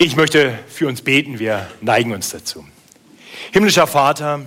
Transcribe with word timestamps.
Ich 0.00 0.14
möchte 0.14 0.56
für 0.68 0.86
uns 0.86 1.02
beten, 1.02 1.40
wir 1.40 1.66
neigen 1.80 2.12
uns 2.12 2.30
dazu. 2.30 2.64
Himmlischer 3.50 3.88
Vater, 3.88 4.46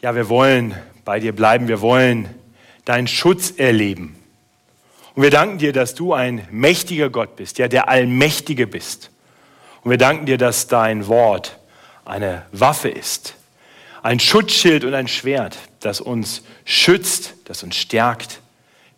ja, 0.00 0.14
wir 0.14 0.28
wollen 0.28 0.76
bei 1.04 1.18
dir 1.18 1.34
bleiben, 1.34 1.66
wir 1.66 1.80
wollen 1.80 2.32
deinen 2.84 3.08
Schutz 3.08 3.54
erleben. 3.56 4.14
Und 5.16 5.24
wir 5.24 5.30
danken 5.30 5.58
dir, 5.58 5.72
dass 5.72 5.96
du 5.96 6.14
ein 6.14 6.46
mächtiger 6.52 7.10
Gott 7.10 7.34
bist, 7.34 7.58
ja, 7.58 7.66
der 7.66 7.88
Allmächtige 7.88 8.68
bist. 8.68 9.10
Und 9.82 9.90
wir 9.90 9.98
danken 9.98 10.26
dir, 10.26 10.38
dass 10.38 10.68
dein 10.68 11.08
Wort 11.08 11.58
eine 12.04 12.46
Waffe 12.52 12.90
ist, 12.90 13.34
ein 14.04 14.20
Schutzschild 14.20 14.84
und 14.84 14.94
ein 14.94 15.08
Schwert, 15.08 15.58
das 15.80 16.00
uns 16.00 16.42
schützt, 16.64 17.34
das 17.46 17.64
uns 17.64 17.74
stärkt, 17.74 18.40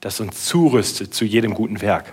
das 0.03 0.21
uns 0.21 0.45
zurüstet 0.45 1.15
zu 1.15 1.25
jedem 1.25 1.55
guten 1.55 1.81
Werk. 1.81 2.13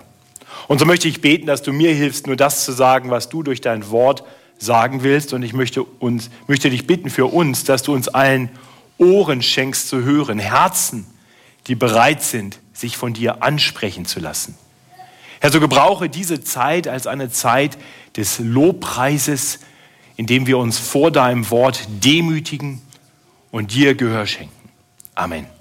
Und 0.67 0.79
so 0.79 0.85
möchte 0.85 1.07
ich 1.07 1.21
beten, 1.21 1.45
dass 1.45 1.61
du 1.61 1.71
mir 1.71 1.93
hilfst, 1.93 2.27
nur 2.27 2.35
das 2.35 2.65
zu 2.65 2.71
sagen, 2.71 3.09
was 3.09 3.29
du 3.29 3.43
durch 3.43 3.61
dein 3.61 3.89
Wort 3.89 4.23
sagen 4.57 5.03
willst. 5.03 5.33
Und 5.33 5.43
ich 5.43 5.53
möchte, 5.53 5.83
uns, 5.83 6.29
möchte 6.47 6.69
dich 6.69 6.87
bitten 6.87 7.09
für 7.09 7.27
uns, 7.27 7.63
dass 7.63 7.83
du 7.83 7.93
uns 7.93 8.07
allen 8.07 8.49
Ohren 8.97 9.41
schenkst 9.41 9.87
zu 9.87 10.03
hören, 10.03 10.39
Herzen, 10.39 11.05
die 11.67 11.75
bereit 11.75 12.23
sind, 12.23 12.59
sich 12.73 12.97
von 12.97 13.13
dir 13.13 13.43
ansprechen 13.43 14.05
zu 14.05 14.19
lassen. 14.19 14.57
Herr, 15.39 15.51
so 15.51 15.59
gebrauche 15.59 16.09
diese 16.09 16.43
Zeit 16.43 16.87
als 16.87 17.05
eine 17.05 17.29
Zeit 17.29 17.77
des 18.15 18.39
Lobpreises, 18.39 19.59
in 20.15 20.25
dem 20.25 20.47
wir 20.47 20.57
uns 20.57 20.79
vor 20.79 21.11
deinem 21.11 21.49
Wort 21.51 21.87
demütigen 22.03 22.81
und 23.51 23.73
dir 23.73 23.93
Gehör 23.93 24.25
schenken. 24.25 24.69
Amen. 25.13 25.56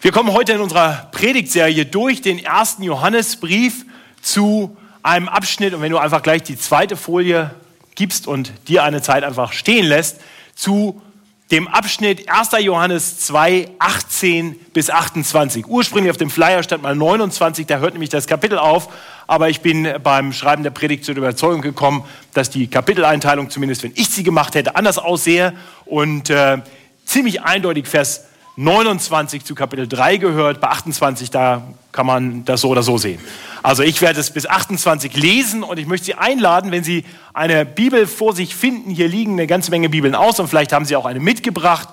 Wir 0.00 0.12
kommen 0.12 0.32
heute 0.32 0.52
in 0.52 0.60
unserer 0.60 1.08
Predigtserie 1.10 1.84
durch 1.84 2.22
den 2.22 2.38
ersten 2.38 2.84
Johannesbrief 2.84 3.84
zu 4.22 4.76
einem 5.02 5.28
Abschnitt, 5.28 5.74
und 5.74 5.82
wenn 5.82 5.90
du 5.90 5.98
einfach 5.98 6.22
gleich 6.22 6.44
die 6.44 6.56
zweite 6.56 6.96
Folie 6.96 7.50
gibst 7.96 8.28
und 8.28 8.52
dir 8.68 8.84
eine 8.84 9.02
Zeit 9.02 9.24
einfach 9.24 9.52
stehen 9.52 9.84
lässt, 9.84 10.20
zu 10.54 11.02
dem 11.50 11.66
Abschnitt 11.66 12.28
1. 12.28 12.50
Johannes 12.60 13.18
2, 13.18 13.70
18 13.80 14.54
bis 14.72 14.88
28. 14.88 15.66
Ursprünglich 15.66 16.12
auf 16.12 16.16
dem 16.16 16.30
Flyer 16.30 16.62
stand 16.62 16.84
mal 16.84 16.94
29, 16.94 17.66
da 17.66 17.78
hört 17.78 17.94
nämlich 17.94 18.10
das 18.10 18.28
Kapitel 18.28 18.56
auf, 18.56 18.90
aber 19.26 19.48
ich 19.48 19.62
bin 19.62 19.94
beim 20.04 20.32
Schreiben 20.32 20.62
der 20.62 20.70
Predigt 20.70 21.06
zur 21.06 21.16
Überzeugung 21.16 21.60
gekommen, 21.60 22.04
dass 22.34 22.50
die 22.50 22.68
Kapiteleinteilung, 22.68 23.50
zumindest 23.50 23.82
wenn 23.82 23.92
ich 23.96 24.10
sie 24.10 24.22
gemacht 24.22 24.54
hätte, 24.54 24.76
anders 24.76 24.98
aussehe 24.98 25.54
und 25.86 26.30
äh, 26.30 26.58
ziemlich 27.04 27.42
eindeutig 27.42 27.88
Vers 27.88 28.28
29 28.60 29.44
zu 29.44 29.54
Kapitel 29.54 29.86
3 29.86 30.16
gehört. 30.16 30.60
Bei 30.60 30.66
28, 30.70 31.30
da 31.30 31.62
kann 31.92 32.06
man 32.06 32.44
das 32.44 32.62
so 32.62 32.70
oder 32.70 32.82
so 32.82 32.98
sehen. 32.98 33.20
Also 33.62 33.84
ich 33.84 34.00
werde 34.00 34.18
es 34.18 34.32
bis 34.32 34.46
28 34.46 35.16
lesen 35.16 35.62
und 35.62 35.78
ich 35.78 35.86
möchte 35.86 36.06
Sie 36.06 36.14
einladen, 36.14 36.72
wenn 36.72 36.82
Sie 36.82 37.04
eine 37.32 37.64
Bibel 37.64 38.08
vor 38.08 38.34
sich 38.34 38.56
finden. 38.56 38.90
Hier 38.90 39.06
liegen 39.06 39.34
eine 39.34 39.46
ganze 39.46 39.70
Menge 39.70 39.88
Bibeln 39.88 40.16
aus 40.16 40.40
und 40.40 40.48
vielleicht 40.48 40.72
haben 40.72 40.84
Sie 40.86 40.96
auch 40.96 41.06
eine 41.06 41.20
mitgebracht. 41.20 41.88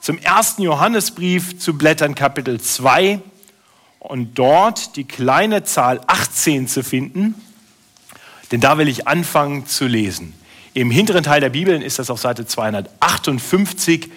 Zum 0.00 0.16
ersten 0.16 0.62
Johannesbrief 0.62 1.58
zu 1.58 1.76
blättern, 1.76 2.14
Kapitel 2.14 2.58
2 2.58 3.20
und 3.98 4.38
dort 4.38 4.96
die 4.96 5.04
kleine 5.04 5.64
Zahl 5.64 6.00
18 6.06 6.68
zu 6.68 6.82
finden. 6.82 7.34
Denn 8.50 8.62
da 8.62 8.78
will 8.78 8.88
ich 8.88 9.06
anfangen 9.06 9.66
zu 9.66 9.86
lesen. 9.86 10.32
Im 10.72 10.90
hinteren 10.90 11.22
Teil 11.22 11.42
der 11.42 11.50
Bibeln 11.50 11.82
ist 11.82 11.98
das 11.98 12.08
auf 12.08 12.18
Seite 12.18 12.46
258. 12.46 14.08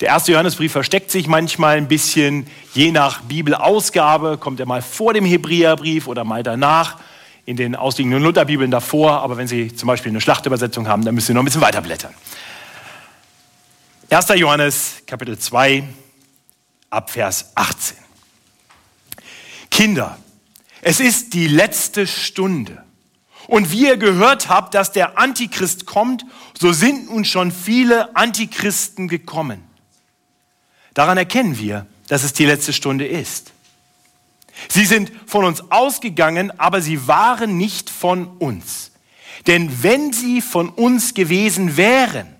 Der 0.00 0.08
erste 0.08 0.32
Johannesbrief 0.32 0.72
versteckt 0.72 1.10
sich 1.10 1.26
manchmal 1.26 1.78
ein 1.78 1.88
bisschen, 1.88 2.46
je 2.74 2.92
nach 2.92 3.22
Bibelausgabe 3.22 4.36
kommt 4.36 4.60
er 4.60 4.66
mal 4.66 4.82
vor 4.82 5.14
dem 5.14 5.24
Hebräerbrief 5.24 6.06
oder 6.06 6.22
mal 6.22 6.42
danach, 6.42 6.98
in 7.46 7.56
den 7.56 7.76
ausliegenden 7.76 8.22
Lutherbibeln 8.22 8.70
davor, 8.70 9.22
aber 9.22 9.36
wenn 9.36 9.46
Sie 9.46 9.74
zum 9.74 9.86
Beispiel 9.86 10.10
eine 10.10 10.20
Schlachtübersetzung 10.20 10.88
haben, 10.88 11.04
dann 11.04 11.14
müssen 11.14 11.28
Sie 11.28 11.34
noch 11.34 11.42
ein 11.42 11.46
bisschen 11.46 11.60
weiter 11.60 11.80
blättern. 11.80 12.12
1. 14.10 14.28
Johannes 14.34 15.02
Kapitel 15.06 15.38
2 15.38 15.84
ab 16.90 17.10
Vers 17.10 17.52
18. 17.54 17.96
Kinder, 19.70 20.18
es 20.82 21.00
ist 21.00 21.34
die 21.34 21.46
letzte 21.46 22.06
Stunde. 22.06 22.82
Und 23.46 23.70
wie 23.70 23.86
ihr 23.86 23.96
gehört 23.96 24.48
habt, 24.48 24.74
dass 24.74 24.92
der 24.92 25.18
Antichrist 25.18 25.86
kommt, 25.86 26.24
so 26.58 26.72
sind 26.72 27.10
nun 27.10 27.24
schon 27.24 27.52
viele 27.52 28.14
Antichristen 28.16 29.06
gekommen. 29.08 29.62
Daran 30.96 31.18
erkennen 31.18 31.58
wir, 31.58 31.86
dass 32.08 32.22
es 32.22 32.32
die 32.32 32.46
letzte 32.46 32.72
Stunde 32.72 33.06
ist. 33.06 33.52
Sie 34.66 34.86
sind 34.86 35.12
von 35.26 35.44
uns 35.44 35.70
ausgegangen, 35.70 36.58
aber 36.58 36.80
sie 36.80 37.06
waren 37.06 37.58
nicht 37.58 37.90
von 37.90 38.26
uns. 38.38 38.92
Denn 39.46 39.82
wenn 39.82 40.14
sie 40.14 40.40
von 40.40 40.70
uns 40.70 41.12
gewesen 41.12 41.76
wären, 41.76 42.34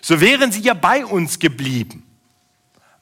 so 0.00 0.22
wären 0.22 0.50
sie 0.52 0.62
ja 0.62 0.72
bei 0.72 1.04
uns 1.04 1.38
geblieben. 1.38 2.02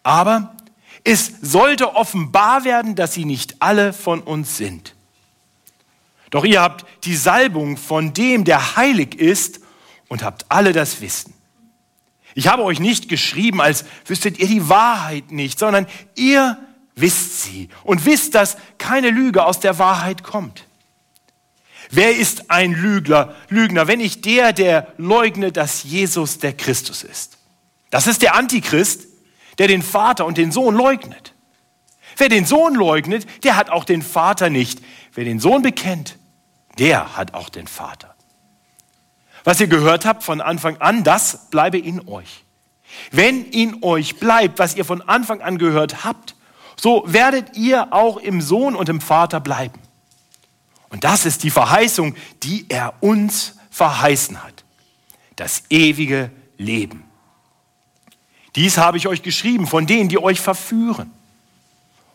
Aber 0.03 0.57
es 1.05 1.35
sollte 1.41 1.95
offenbar 1.95 2.65
werden, 2.65 2.97
dass 2.97 3.15
sie 3.15 3.25
nicht 3.25 3.63
alle 3.63 3.93
von 3.93 4.21
uns 4.21 4.57
sind. 4.57 4.97
Doch 6.31 6.45
ihr 6.45 6.61
habt 6.61 6.85
die 7.05 7.15
Salbung 7.15 7.77
von 7.77 8.13
dem, 8.13 8.43
der 8.43 8.75
heilig 8.75 9.15
ist, 9.15 9.61
und 10.09 10.25
habt 10.25 10.47
alle 10.49 10.73
das 10.73 11.01
Wissen. 11.01 11.33
Ich 12.41 12.49
habe 12.49 12.65
euch 12.65 12.81
nicht 12.81 13.11
geschrieben, 13.11 13.61
als 13.61 13.85
wüsstet 14.07 14.39
ihr 14.39 14.49
die 14.49 14.71
Wahrheit 14.71 15.31
nicht, 15.31 15.59
sondern 15.59 15.87
ihr 16.15 16.57
wisst 16.97 17.43
sie 17.43 17.69
und 17.85 18.07
wisst, 18.07 18.35
dass 18.35 18.57
keine 18.79 19.11
Lüge 19.11 19.45
aus 19.45 19.61
der 19.61 19.79
Wahrheit 19.79 20.23
kommt. 20.23 20.65
Wer 21.91 22.17
ist 22.17 22.51
ein 22.51 22.73
Lügner, 22.73 23.35
Lügner, 23.51 23.89
wenn 23.89 23.99
nicht 23.99 24.25
der, 24.25 24.55
der 24.55 24.87
leugnet, 24.97 25.59
dass 25.59 25.85
Jesus 25.85 26.39
der 26.39 26.55
Christus 26.55 27.03
ist? 27.03 27.37
Das 27.91 28.07
ist 28.07 28.23
der 28.23 28.35
Antichrist, 28.35 29.07
der 29.59 29.69
den 29.69 29.83
Vater 29.83 30.25
und 30.25 30.39
den 30.39 30.51
Sohn 30.51 30.75
leugnet. 30.75 31.35
Wer 32.17 32.31
den 32.31 32.47
Sohn 32.47 32.75
leugnet, 32.75 33.27
der 33.45 33.57
hat 33.57 33.69
auch 33.69 33.85
den 33.85 34.01
Vater 34.01 34.49
nicht. 34.49 34.81
Wer 35.13 35.25
den 35.25 35.41
Sohn 35.41 35.61
bekennt, 35.61 36.17
der 36.79 37.19
hat 37.19 37.35
auch 37.35 37.51
den 37.51 37.67
Vater. 37.67 38.15
Was 39.45 39.61
ihr 39.61 39.67
gehört 39.67 40.05
habt 40.05 40.23
von 40.23 40.41
Anfang 40.41 40.77
an, 40.79 41.05
das 41.05 41.51
bleibe 41.51 41.79
in 41.79 42.07
euch. 42.09 42.45
Wenn 43.11 43.45
in 43.47 43.83
euch 43.83 44.19
bleibt, 44.19 44.59
was 44.59 44.77
ihr 44.77 44.85
von 44.85 45.03
Anfang 45.03 45.41
an 45.41 45.59
gehört 45.59 46.05
habt, 46.05 46.35
so 46.77 47.05
werdet 47.07 47.57
ihr 47.57 47.93
auch 47.93 48.17
im 48.17 48.41
Sohn 48.41 48.75
und 48.75 48.89
im 48.89 49.01
Vater 49.01 49.41
bleiben. 49.41 49.79
Und 50.89 51.05
das 51.05 51.25
ist 51.25 51.43
die 51.43 51.51
Verheißung, 51.51 52.15
die 52.43 52.67
er 52.69 52.95
uns 53.01 53.57
verheißen 53.71 54.43
hat. 54.43 54.65
Das 55.37 55.65
ewige 55.71 56.31
Leben. 56.59 57.05
Dies 58.57 58.79
habe 58.79 58.97
ich 58.97 59.07
euch 59.07 59.23
geschrieben 59.23 59.67
von 59.67 59.87
denen, 59.87 60.09
die 60.09 60.19
euch 60.19 60.41
verführen. 60.41 61.13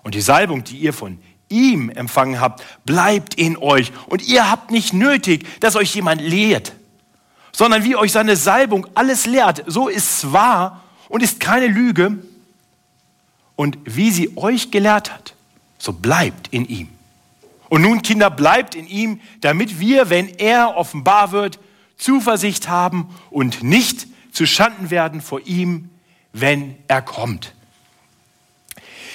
Und 0.03 0.13
die 0.13 0.21
Salbung, 0.21 0.63
die 0.63 0.77
ihr 0.77 0.93
von 0.93 1.19
ihm 1.47 1.89
empfangen 1.89 2.41
habt, 2.41 2.63
bleibt 2.85 3.35
in 3.35 3.57
euch. 3.57 3.91
Und 4.07 4.27
ihr 4.27 4.51
habt 4.51 4.71
nicht 4.71 4.93
nötig, 4.93 5.47
dass 5.61 5.75
euch 5.75 5.95
jemand 5.95 6.21
lehrt 6.21 6.73
sondern 7.55 7.85
wie 7.85 7.95
euch 7.95 8.11
seine 8.11 8.35
Salbung 8.35 8.85
alles 8.95 9.25
lehrt, 9.25 9.63
so 9.65 9.87
ist 9.87 10.17
es 10.17 10.33
wahr 10.33 10.83
und 11.07 11.23
ist 11.23 11.39
keine 11.39 11.67
Lüge. 11.67 12.17
Und 13.55 13.77
wie 13.85 14.11
sie 14.11 14.35
euch 14.35 14.71
gelehrt 14.71 15.13
hat, 15.13 15.35
so 15.77 15.93
bleibt 15.93 16.49
in 16.49 16.65
ihm. 16.67 16.89
Und 17.69 17.83
nun, 17.83 18.01
Kinder, 18.01 18.29
bleibt 18.29 18.75
in 18.75 18.85
ihm, 18.85 19.21
damit 19.39 19.79
wir, 19.79 20.09
wenn 20.09 20.27
er 20.27 20.75
offenbar 20.75 21.31
wird, 21.31 21.57
Zuversicht 21.95 22.67
haben 22.67 23.15
und 23.29 23.63
nicht 23.63 24.07
zu 24.33 24.45
Schanden 24.45 24.89
werden 24.89 25.21
vor 25.21 25.39
ihm, 25.45 25.89
wenn 26.33 26.75
er 26.89 27.01
kommt. 27.01 27.53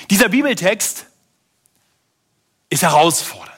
Dieser 0.09 0.31
Bibeltext 0.31 1.05
ist 2.71 2.83
herausfordernd. 2.83 3.51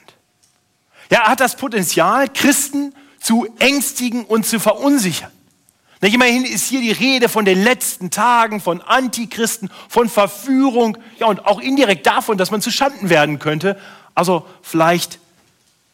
Ja, 1.09 1.19
er 1.19 1.27
hat 1.29 1.39
das 1.39 1.55
Potenzial, 1.55 2.27
Christen 2.27 2.93
zu 3.23 3.47
ängstigen 3.57 4.25
und 4.25 4.45
zu 4.45 4.59
verunsichern. 4.59 5.31
Nicht 6.01 6.13
immerhin 6.13 6.43
ist 6.43 6.67
hier 6.67 6.81
die 6.81 6.91
Rede 6.91 7.29
von 7.29 7.45
den 7.45 7.63
letzten 7.63 8.11
Tagen, 8.11 8.59
von 8.59 8.81
Antichristen, 8.81 9.69
von 9.87 10.09
Verführung, 10.09 10.97
ja 11.17 11.27
und 11.27 11.45
auch 11.45 11.61
indirekt 11.61 12.05
davon, 12.05 12.37
dass 12.37 12.51
man 12.51 12.61
zu 12.61 12.69
Schanden 12.69 13.09
werden 13.09 13.39
könnte, 13.39 13.79
also 14.13 14.45
vielleicht 14.61 15.19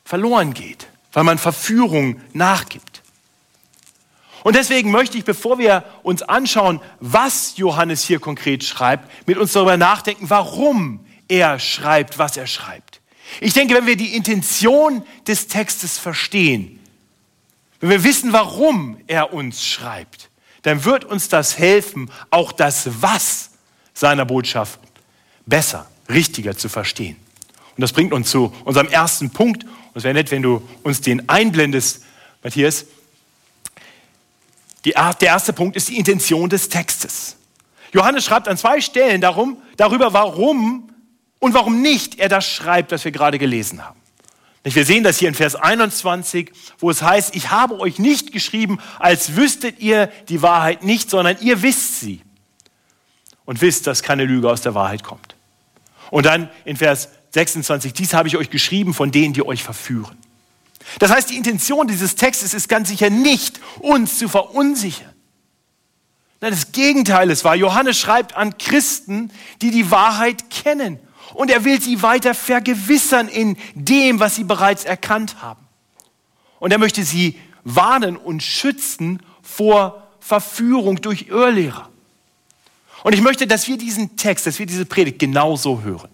verloren 0.03 0.55
geht, 0.55 0.87
weil 1.13 1.23
man 1.23 1.37
Verführung 1.37 2.19
nachgibt. 2.33 3.03
Und 4.41 4.55
deswegen 4.55 4.89
möchte 4.89 5.19
ich, 5.19 5.25
bevor 5.25 5.59
wir 5.59 5.83
uns 6.01 6.23
anschauen, 6.23 6.81
was 6.99 7.57
Johannes 7.57 8.03
hier 8.03 8.19
konkret 8.19 8.63
schreibt, 8.63 9.27
mit 9.27 9.37
uns 9.37 9.53
darüber 9.53 9.77
nachdenken, 9.77 10.31
warum 10.31 11.05
er 11.27 11.59
schreibt, 11.59 12.17
was 12.17 12.35
er 12.35 12.47
schreibt. 12.47 13.01
Ich 13.41 13.53
denke, 13.53 13.75
wenn 13.75 13.85
wir 13.85 13.97
die 13.97 14.15
Intention 14.15 15.03
des 15.27 15.47
Textes 15.47 15.99
verstehen, 15.99 16.79
wenn 17.79 17.89
wir 17.89 18.03
wissen, 18.03 18.33
warum 18.33 18.97
er 19.07 19.33
uns 19.33 19.65
schreibt, 19.65 20.29
dann 20.63 20.83
wird 20.83 21.05
uns 21.05 21.29
das 21.29 21.57
helfen, 21.57 22.11
auch 22.29 22.51
das 22.51 23.01
Was 23.01 23.51
seiner 23.93 24.25
Botschaft 24.25 24.79
besser, 25.45 25.89
richtiger 26.09 26.57
zu 26.57 26.69
verstehen. 26.69 27.15
Und 27.75 27.81
das 27.81 27.93
bringt 27.93 28.11
uns 28.11 28.29
zu 28.29 28.53
unserem 28.65 28.87
ersten 28.87 29.29
Punkt. 29.29 29.63
Und 29.63 29.95
es 29.95 30.03
wäre 30.03 30.13
nett, 30.13 30.31
wenn 30.31 30.41
du 30.41 30.67
uns 30.83 30.99
den 31.01 31.29
einblendest, 31.29 32.03
Matthias. 32.43 32.85
Die, 34.85 34.91
der 34.91 35.27
erste 35.27 35.53
Punkt 35.53 35.75
ist 35.75 35.89
die 35.89 35.97
Intention 35.97 36.49
des 36.49 36.69
Textes. 36.69 37.37
Johannes 37.93 38.25
schreibt 38.25 38.47
an 38.47 38.57
zwei 38.57 38.81
Stellen 38.81 39.21
darum, 39.21 39.57
darüber, 39.77 40.13
warum 40.13 40.89
und 41.39 41.53
warum 41.53 41.81
nicht 41.81 42.19
er 42.19 42.29
das 42.29 42.45
schreibt, 42.45 42.91
was 42.91 43.03
wir 43.03 43.11
gerade 43.11 43.39
gelesen 43.39 43.83
haben. 43.85 43.98
Wir 44.63 44.85
sehen 44.85 45.03
das 45.03 45.17
hier 45.17 45.29
in 45.29 45.35
Vers 45.35 45.55
21, 45.55 46.51
wo 46.79 46.89
es 46.89 47.01
heißt, 47.01 47.35
ich 47.35 47.49
habe 47.49 47.79
euch 47.79 47.97
nicht 47.97 48.31
geschrieben, 48.31 48.79
als 48.99 49.35
wüsstet 49.35 49.79
ihr 49.79 50.07
die 50.27 50.41
Wahrheit 50.41 50.83
nicht, 50.83 51.09
sondern 51.09 51.37
ihr 51.41 51.61
wisst 51.61 52.01
sie 52.01 52.21
und 53.45 53.61
wisst, 53.61 53.87
dass 53.87 54.03
keine 54.03 54.25
Lüge 54.25 54.49
aus 54.49 54.61
der 54.61 54.75
Wahrheit 54.75 55.03
kommt. 55.03 55.35
Und 56.11 56.25
dann 56.25 56.49
in 56.65 56.75
Vers 56.75 57.09
26, 57.31 57.93
dies 57.93 58.13
habe 58.13 58.27
ich 58.27 58.35
euch 58.35 58.49
geschrieben 58.49 58.93
von 58.93 59.11
denen, 59.11 59.33
die 59.33 59.45
euch 59.45 59.63
verführen. 59.63 60.17
Das 60.99 61.11
heißt, 61.11 61.29
die 61.29 61.37
Intention 61.37 61.87
dieses 61.87 62.15
Textes 62.15 62.53
ist 62.53 62.67
ganz 62.67 62.89
sicher 62.89 63.09
nicht, 63.09 63.59
uns 63.79 64.17
zu 64.17 64.27
verunsichern. 64.27 65.13
Nein, 66.41 66.51
das 66.51 66.71
Gegenteil 66.71 67.29
ist 67.29 67.43
wahr. 67.43 67.55
Johannes 67.55 67.99
schreibt 67.99 68.35
an 68.35 68.57
Christen, 68.57 69.31
die 69.61 69.71
die 69.71 69.91
Wahrheit 69.91 70.49
kennen. 70.49 70.99
Und 71.33 71.51
er 71.51 71.63
will 71.63 71.81
sie 71.81 72.01
weiter 72.01 72.33
vergewissern 72.33 73.27
in 73.27 73.57
dem, 73.73 74.19
was 74.19 74.35
sie 74.35 74.43
bereits 74.43 74.83
erkannt 74.83 75.41
haben. 75.41 75.65
Und 76.59 76.71
er 76.71 76.77
möchte 76.77 77.03
sie 77.03 77.39
warnen 77.63 78.17
und 78.17 78.43
schützen 78.43 79.21
vor 79.41 80.07
Verführung 80.19 81.01
durch 81.01 81.27
Irrlehrer. 81.29 81.89
Und 83.03 83.13
ich 83.13 83.21
möchte, 83.21 83.47
dass 83.47 83.67
wir 83.67 83.77
diesen 83.77 84.17
Text, 84.17 84.45
dass 84.45 84.59
wir 84.59 84.65
diese 84.65 84.85
Predigt 84.85 85.19
genauso 85.19 85.81
hören. 85.81 86.09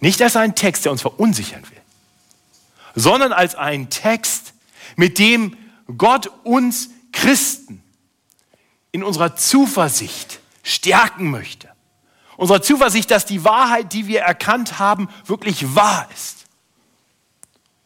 Nicht 0.00 0.20
als 0.20 0.36
einen 0.36 0.54
Text, 0.54 0.84
der 0.84 0.92
uns 0.92 1.00
verunsichern 1.00 1.62
will, 1.62 1.80
sondern 2.94 3.32
als 3.32 3.54
einen 3.54 3.88
Text, 3.88 4.52
mit 4.96 5.18
dem 5.18 5.56
Gott 5.96 6.30
uns 6.44 6.90
Christen 7.12 7.82
in 8.92 9.02
unserer 9.02 9.34
Zuversicht 9.36 10.40
stärken 10.62 11.30
möchte. 11.30 11.73
Unserer 12.36 12.62
Zuversicht, 12.62 13.10
dass 13.10 13.26
die 13.26 13.44
Wahrheit, 13.44 13.92
die 13.92 14.06
wir 14.06 14.20
erkannt 14.20 14.78
haben, 14.78 15.08
wirklich 15.26 15.74
wahr 15.74 16.08
ist. 16.12 16.46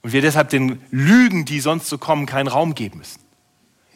Und 0.02 0.12
wir 0.12 0.22
deshalb 0.22 0.48
den 0.50 0.82
Lügen, 0.90 1.44
die 1.44 1.60
sonst 1.60 1.88
so 1.88 1.98
kommen, 1.98 2.26
keinen 2.26 2.48
Raum 2.48 2.74
geben 2.74 2.98
müssen. 2.98 3.20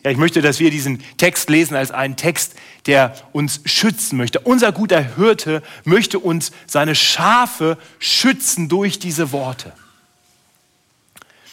Ja, 0.05 0.11
ich 0.11 0.17
möchte, 0.17 0.43
dass 0.43 0.59
wir 0.59 0.71
diesen 0.71 1.01
Text 1.17 1.49
lesen 1.49 1.77
als 1.77 1.93
einen 1.93 2.17
Text, 2.17 2.55
der 2.87 3.15
uns 3.33 3.61
schützen 3.65 4.17
möchte. 4.17 4.41
Unser 4.41 4.73
guter 4.73 5.01
Hirte 5.17 5.63
möchte 5.85 6.19
uns 6.19 6.51
seine 6.67 6.97
Schafe 6.97 7.79
schützen 8.01 8.69
durch 8.69 8.99
diese 8.99 9.31
Worte. 9.31 9.73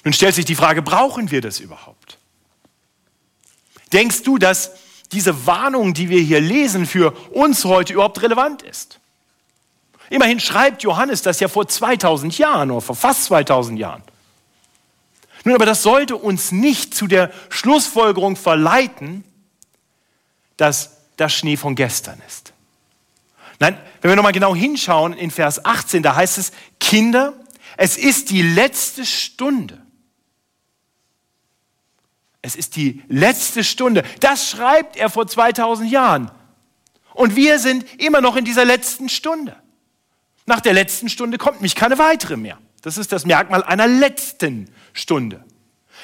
Nun 0.04 0.13
stellt 0.13 0.34
sich 0.34 0.46
die 0.46 0.56
Frage, 0.56 0.81
brauchen 0.81 1.30
wir 1.30 1.42
das 1.42 1.60
überhaupt? 1.60 2.18
Denkst 3.94 4.24
du, 4.24 4.40
dass 4.40 4.72
diese 5.12 5.46
Warnung, 5.46 5.94
die 5.94 6.10
wir 6.10 6.22
hier 6.22 6.40
lesen, 6.40 6.86
für 6.86 7.12
uns 7.32 7.66
heute 7.66 7.94
überhaupt 7.94 8.22
relevant 8.22 8.62
ist. 8.62 9.00
Immerhin 10.10 10.40
schreibt 10.40 10.84
Johannes 10.84 11.22
das 11.22 11.40
ja 11.40 11.48
vor 11.48 11.68
2000 11.68 12.38
Jahren 12.38 12.72
oder 12.72 12.82
vor 12.82 12.96
fast 12.96 13.26
2000 13.26 13.80
Jahren. 13.80 14.04
Nun, 15.44 15.56
aber 15.56 15.66
das 15.66 15.84
sollte 15.84 16.16
uns 16.16 16.52
nicht 16.52 16.94
zu 16.94 17.08
der 17.08 17.32
Schlussfolgerung 17.50 18.36
verleiten, 18.36 19.24
dass 20.58 20.98
das 21.18 21.34
Schnee 21.34 21.58
von 21.58 21.76
gestern 21.76 22.22
ist. 22.28 22.54
Nein, 23.60 23.78
wenn 24.02 24.12
wir 24.12 24.16
nochmal 24.16 24.32
genau 24.32 24.56
hinschauen 24.56 25.14
in 25.14 25.32
Vers 25.32 25.64
18, 25.64 26.02
da 26.02 26.16
heißt 26.16 26.38
es, 26.38 26.52
Kinder, 26.80 27.34
es 27.78 27.98
ist 27.98 28.30
die 28.30 28.42
letzte 28.42 29.06
Stunde. 29.06 29.78
Es 32.50 32.56
ist 32.56 32.78
die 32.78 33.04
letzte 33.10 33.63
Stunde. 33.63 34.01
Das 34.22 34.50
schreibt 34.50 34.98
er 34.98 35.12
vor 35.12 35.28
2000 35.28 35.92
Jahren. 35.92 36.31
Und 37.13 37.36
wir 37.36 37.60
sind 37.60 37.86
immer 38.01 38.22
noch 38.22 38.36
in 38.36 38.44
dieser 38.44 38.66
letzten 38.66 39.07
Stunde. 39.07 39.56
Nach 40.48 40.60
der 40.60 40.74
letzten 40.74 41.10
Stunde 41.10 41.38
kommt 41.38 41.57
nämlich 41.57 41.75
keine 41.75 42.00
weitere 42.00 42.38
mehr. 42.38 42.57
Das 42.81 42.98
ist 42.98 43.12
das 43.12 43.28
Merkmal 43.28 43.62
einer 43.62 43.86
letzten 43.86 44.68
Stunde. 44.94 45.46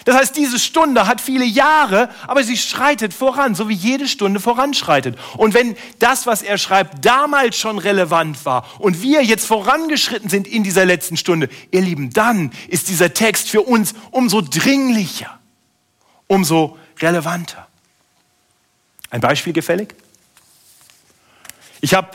Das 0.04 0.16
heißt, 0.16 0.38
diese 0.38 0.60
Stunde 0.60 1.08
hat 1.08 1.20
viele 1.20 1.46
Jahre, 1.46 2.10
aber 2.28 2.44
sie 2.44 2.58
schreitet 2.58 3.12
voran, 3.12 3.56
so 3.56 3.68
wie 3.68 3.74
jede 3.74 4.08
Stunde 4.08 4.40
voranschreitet. 4.40 5.18
Und 5.38 5.56
wenn 5.56 5.76
das, 5.98 6.28
was 6.28 6.44
er 6.44 6.60
schreibt, 6.60 7.04
damals 7.04 7.58
schon 7.58 7.80
relevant 7.80 8.46
war 8.46 8.70
und 8.78 9.02
wir 9.02 9.24
jetzt 9.24 9.48
vorangeschritten 9.48 10.30
sind 10.30 10.48
in 10.48 10.62
dieser 10.62 10.86
letzten 10.86 11.18
Stunde, 11.18 11.50
ihr 11.72 11.82
Lieben, 11.82 12.12
dann 12.12 12.52
ist 12.68 12.90
dieser 12.90 13.16
Text 13.16 13.50
für 13.50 13.64
uns 13.64 13.96
umso 14.12 14.42
dringlicher 14.42 15.35
umso 16.28 16.78
relevanter. 17.00 17.68
Ein 19.10 19.22
Beispiel 19.22 19.54
gefällig? 19.54 19.96
Ich 21.82 21.94
habe 21.94 22.10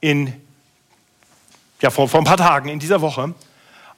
in, 0.00 0.32
ja, 1.80 1.90
vor, 1.90 2.08
vor 2.08 2.20
ein 2.20 2.24
paar 2.24 2.36
Tagen 2.36 2.68
in 2.68 2.78
dieser 2.78 3.00
Woche 3.00 3.34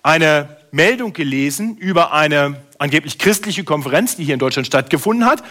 eine 0.03 0.57
Meldung 0.71 1.13
gelesen 1.13 1.77
über 1.77 2.13
eine 2.13 2.63
angeblich 2.79 3.19
christliche 3.19 3.65
Konferenz, 3.65 4.17
die 4.17 4.25
hier 4.25 4.35
in 4.35 4.41
Deutschland 4.41 4.67
stattgefunden 4.67 5.27
hat, 5.27 5.43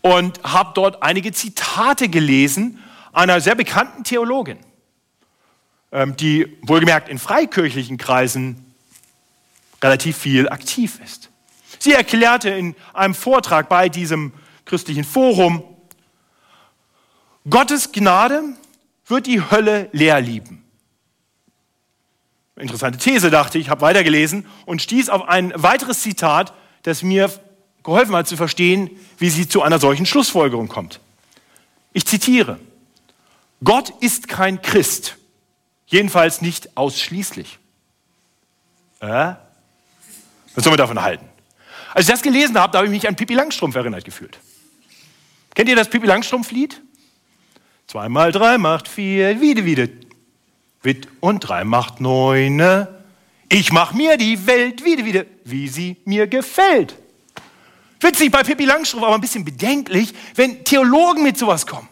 und 0.00 0.42
habe 0.42 0.70
dort 0.74 1.02
einige 1.02 1.32
Zitate 1.32 2.08
gelesen 2.08 2.78
einer 3.12 3.40
sehr 3.40 3.54
bekannten 3.54 4.04
Theologin, 4.04 4.58
ähm, 5.92 6.16
die 6.16 6.56
wohlgemerkt 6.62 7.08
in 7.08 7.18
freikirchlichen 7.18 7.98
Kreisen 7.98 8.74
relativ 9.82 10.16
viel 10.16 10.48
aktiv 10.48 11.00
ist. 11.04 11.29
Sie 11.80 11.94
erklärte 11.94 12.50
in 12.50 12.76
einem 12.92 13.14
Vortrag 13.14 13.68
bei 13.68 13.88
diesem 13.88 14.32
christlichen 14.66 15.02
Forum, 15.02 15.64
Gottes 17.48 17.90
Gnade 17.90 18.42
wird 19.06 19.26
die 19.26 19.40
Hölle 19.40 19.88
leer 19.92 20.20
lieben. 20.20 20.62
Interessante 22.54 22.98
These, 22.98 23.30
dachte 23.30 23.58
ich, 23.58 23.70
habe 23.70 23.80
weitergelesen 23.80 24.46
und 24.66 24.82
stieß 24.82 25.08
auf 25.08 25.26
ein 25.26 25.54
weiteres 25.56 26.02
Zitat, 26.02 26.52
das 26.82 27.02
mir 27.02 27.32
geholfen 27.82 28.14
hat 28.14 28.28
zu 28.28 28.36
verstehen, 28.36 28.90
wie 29.16 29.30
sie 29.30 29.48
zu 29.48 29.62
einer 29.62 29.78
solchen 29.78 30.04
Schlussfolgerung 30.04 30.68
kommt. 30.68 31.00
Ich 31.94 32.06
zitiere, 32.06 32.60
Gott 33.64 33.90
ist 34.00 34.28
kein 34.28 34.60
Christ, 34.60 35.16
jedenfalls 35.86 36.42
nicht 36.42 36.76
ausschließlich. 36.76 37.58
Äh? 39.00 39.32
Was 40.54 40.64
soll 40.64 40.72
man 40.72 40.78
davon 40.78 41.00
halten? 41.00 41.29
Als 41.92 42.06
ich 42.06 42.12
das 42.12 42.22
gelesen 42.22 42.58
habe, 42.58 42.72
da 42.72 42.78
habe 42.78 42.86
ich 42.86 42.92
mich 42.92 43.08
an 43.08 43.16
Pippi 43.16 43.34
Langstrumpf 43.34 43.74
erinnert 43.74 44.04
gefühlt. 44.04 44.38
Kennt 45.54 45.68
ihr 45.68 45.76
das 45.76 45.90
Pippi 45.90 46.06
Langstrumpf-Lied? 46.06 46.80
Zwei 47.86 48.08
mal 48.08 48.30
drei 48.30 48.58
macht 48.58 48.86
vier, 48.86 49.40
wieder, 49.40 49.64
wieder. 49.64 49.88
Witt 50.82 51.08
und 51.20 51.40
drei 51.40 51.64
macht 51.64 52.00
neune. 52.00 53.02
Ich 53.48 53.72
mach 53.72 53.92
mir 53.92 54.16
die 54.16 54.46
Welt 54.46 54.84
wieder, 54.84 55.04
wieder, 55.04 55.24
wie 55.44 55.68
sie 55.68 55.96
mir 56.04 56.28
gefällt. 56.28 56.96
Witzig 57.98 58.30
bei 58.30 58.44
Pippi 58.44 58.64
Langstrumpf, 58.64 59.04
aber 59.04 59.16
ein 59.16 59.20
bisschen 59.20 59.44
bedenklich, 59.44 60.14
wenn 60.36 60.64
Theologen 60.64 61.22
mit 61.24 61.36
sowas 61.36 61.66
kommen. 61.66 61.88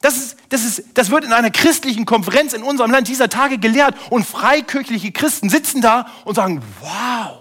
Das, 0.00 0.16
ist, 0.16 0.36
das, 0.48 0.64
ist, 0.64 0.84
das 0.94 1.10
wird 1.10 1.24
in 1.24 1.32
einer 1.32 1.50
christlichen 1.50 2.06
Konferenz 2.06 2.54
in 2.54 2.62
unserem 2.62 2.90
Land 2.90 3.08
dieser 3.08 3.28
Tage 3.28 3.58
gelehrt 3.58 3.94
und 4.08 4.24
freikirchliche 4.24 5.12
Christen 5.12 5.50
sitzen 5.50 5.82
da 5.82 6.06
und 6.24 6.36
sagen, 6.36 6.62
wow, 6.80 7.39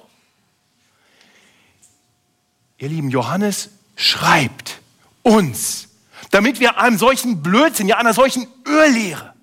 Ihr 2.79 2.89
lieben, 2.89 3.09
Johannes 3.09 3.69
schreibt 3.95 4.81
uns, 5.21 5.89
damit 6.31 6.59
wir 6.59 6.79
einem 6.79 6.97
solchen 6.97 7.43
Blödsinn, 7.43 7.87
ja 7.87 7.97
einer 7.97 8.13
solchen 8.13 8.47
Irrlehre 8.65 9.33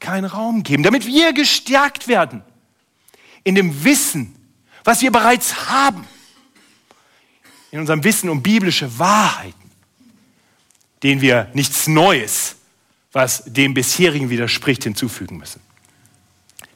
keinen 0.00 0.24
Raum 0.24 0.64
geben, 0.64 0.82
damit 0.82 1.06
wir 1.06 1.32
gestärkt 1.32 2.08
werden 2.08 2.42
in 3.44 3.54
dem 3.54 3.84
Wissen, 3.84 4.34
was 4.84 5.00
wir 5.00 5.12
bereits 5.12 5.70
haben, 5.70 6.06
in 7.70 7.78
unserem 7.78 8.02
Wissen 8.04 8.28
um 8.28 8.42
biblische 8.42 8.98
Wahrheiten, 8.98 9.70
denen 11.02 11.20
wir 11.20 11.48
nichts 11.54 11.86
Neues, 11.86 12.56
was 13.12 13.44
dem 13.46 13.74
bisherigen 13.74 14.28
widerspricht, 14.28 14.84
hinzufügen 14.84 15.38
müssen. 15.38 15.60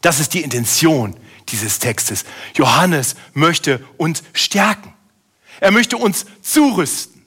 Das 0.00 0.20
ist 0.20 0.34
die 0.34 0.42
Intention 0.42 1.16
dieses 1.48 1.78
Textes. 1.78 2.24
Johannes 2.54 3.16
möchte 3.32 3.84
uns 3.96 4.22
stärken. 4.32 4.92
Er 5.60 5.70
möchte 5.70 5.96
uns 5.96 6.26
zurüsten 6.42 7.24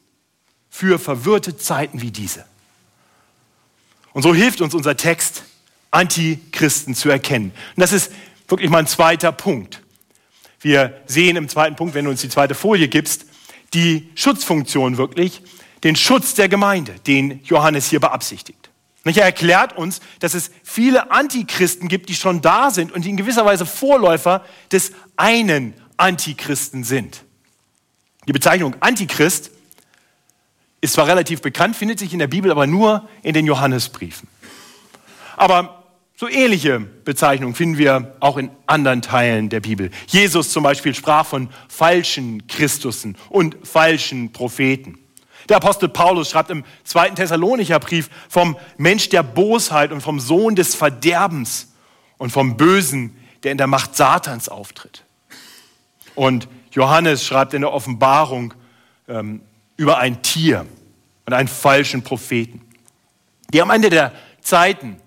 für 0.69 0.99
verwirrte 0.99 1.57
Zeiten 1.57 2.01
wie 2.01 2.11
diese. 2.11 2.45
Und 4.13 4.23
so 4.23 4.33
hilft 4.33 4.61
uns 4.61 4.73
unser 4.73 4.97
Text, 4.97 5.43
Antichristen 5.91 6.95
zu 6.95 7.09
erkennen. 7.09 7.51
Und 7.75 7.81
das 7.81 7.93
ist 7.93 8.11
wirklich 8.47 8.69
mein 8.69 8.87
zweiter 8.87 9.31
Punkt. 9.31 9.81
Wir 10.61 11.01
sehen 11.05 11.35
im 11.35 11.49
zweiten 11.49 11.75
Punkt, 11.75 11.95
wenn 11.95 12.05
du 12.05 12.11
uns 12.11 12.21
die 12.21 12.29
zweite 12.29 12.53
Folie 12.53 12.87
gibst, 12.87 13.25
die 13.73 14.09
Schutzfunktion 14.15 14.97
wirklich, 14.97 15.41
den 15.83 15.95
Schutz 15.95 16.33
der 16.33 16.49
Gemeinde, 16.49 16.95
den 17.07 17.41
Johannes 17.43 17.89
hier 17.89 17.99
beabsichtigt. 17.99 18.69
Er 19.05 19.23
erklärt 19.23 19.75
uns, 19.75 20.01
dass 20.19 20.35
es 20.35 20.51
viele 20.63 21.09
Antichristen 21.09 21.87
gibt, 21.87 22.09
die 22.09 22.15
schon 22.15 22.41
da 22.41 22.69
sind 22.69 22.91
und 22.91 23.05
die 23.05 23.09
in 23.09 23.17
gewisser 23.17 23.43
Weise 23.43 23.65
Vorläufer 23.65 24.45
des 24.71 24.91
einen 25.15 25.73
Antichristen 25.97 26.83
sind. 26.83 27.23
Die 28.29 28.33
Bezeichnung 28.33 28.75
Antichrist 28.79 29.49
ist 30.81 30.93
zwar 30.93 31.07
relativ 31.07 31.41
bekannt, 31.41 31.75
findet 31.75 31.97
sich 31.97 32.13
in 32.13 32.19
der 32.19 32.27
Bibel 32.27 32.51
aber 32.51 32.67
nur 32.67 33.09
in 33.23 33.33
den 33.33 33.47
Johannesbriefen. 33.47 34.27
Aber 35.35 35.83
so 36.15 36.29
ähnliche 36.29 36.79
Bezeichnungen 36.79 37.55
finden 37.55 37.79
wir 37.79 38.15
auch 38.19 38.37
in 38.37 38.51
anderen 38.67 39.01
Teilen 39.01 39.49
der 39.49 39.61
Bibel. 39.61 39.89
Jesus 40.05 40.51
zum 40.51 40.61
Beispiel 40.61 40.93
sprach 40.93 41.25
von 41.25 41.49
falschen 41.69 42.45
Christussen 42.45 43.17
und 43.29 43.57
falschen 43.63 44.31
Propheten. 44.31 44.99
Der 45.49 45.57
Apostel 45.57 45.89
Paulus 45.89 46.29
schreibt 46.29 46.51
im 46.51 46.65
zweiten 46.83 47.15
Thessalonicher 47.15 47.79
Brief 47.79 48.11
vom 48.29 48.57
Mensch 48.77 49.09
der 49.09 49.23
Bosheit 49.23 49.91
und 49.91 50.01
vom 50.01 50.19
Sohn 50.19 50.55
des 50.55 50.75
Verderbens 50.75 51.69
und 52.19 52.29
vom 52.29 52.57
Bösen, 52.57 53.17
der 53.41 53.53
in 53.53 53.57
der 53.57 53.65
Macht 53.65 53.95
Satans 53.95 54.49
auftritt. 54.49 55.03
Und 56.13 56.47
Johannes 56.71 57.25
schreibt 57.25 57.53
in 57.53 57.61
der 57.61 57.73
Offenbarung 57.73 58.53
ähm, 59.07 59.41
über 59.77 59.97
ein 59.97 60.21
Tier 60.21 60.65
und 61.25 61.33
einen 61.33 61.47
falschen 61.47 62.03
Propheten, 62.03 62.61
die 63.53 63.61
am 63.61 63.69
Ende 63.69 63.89
der 63.89 64.13
Zeiten, 64.41 64.97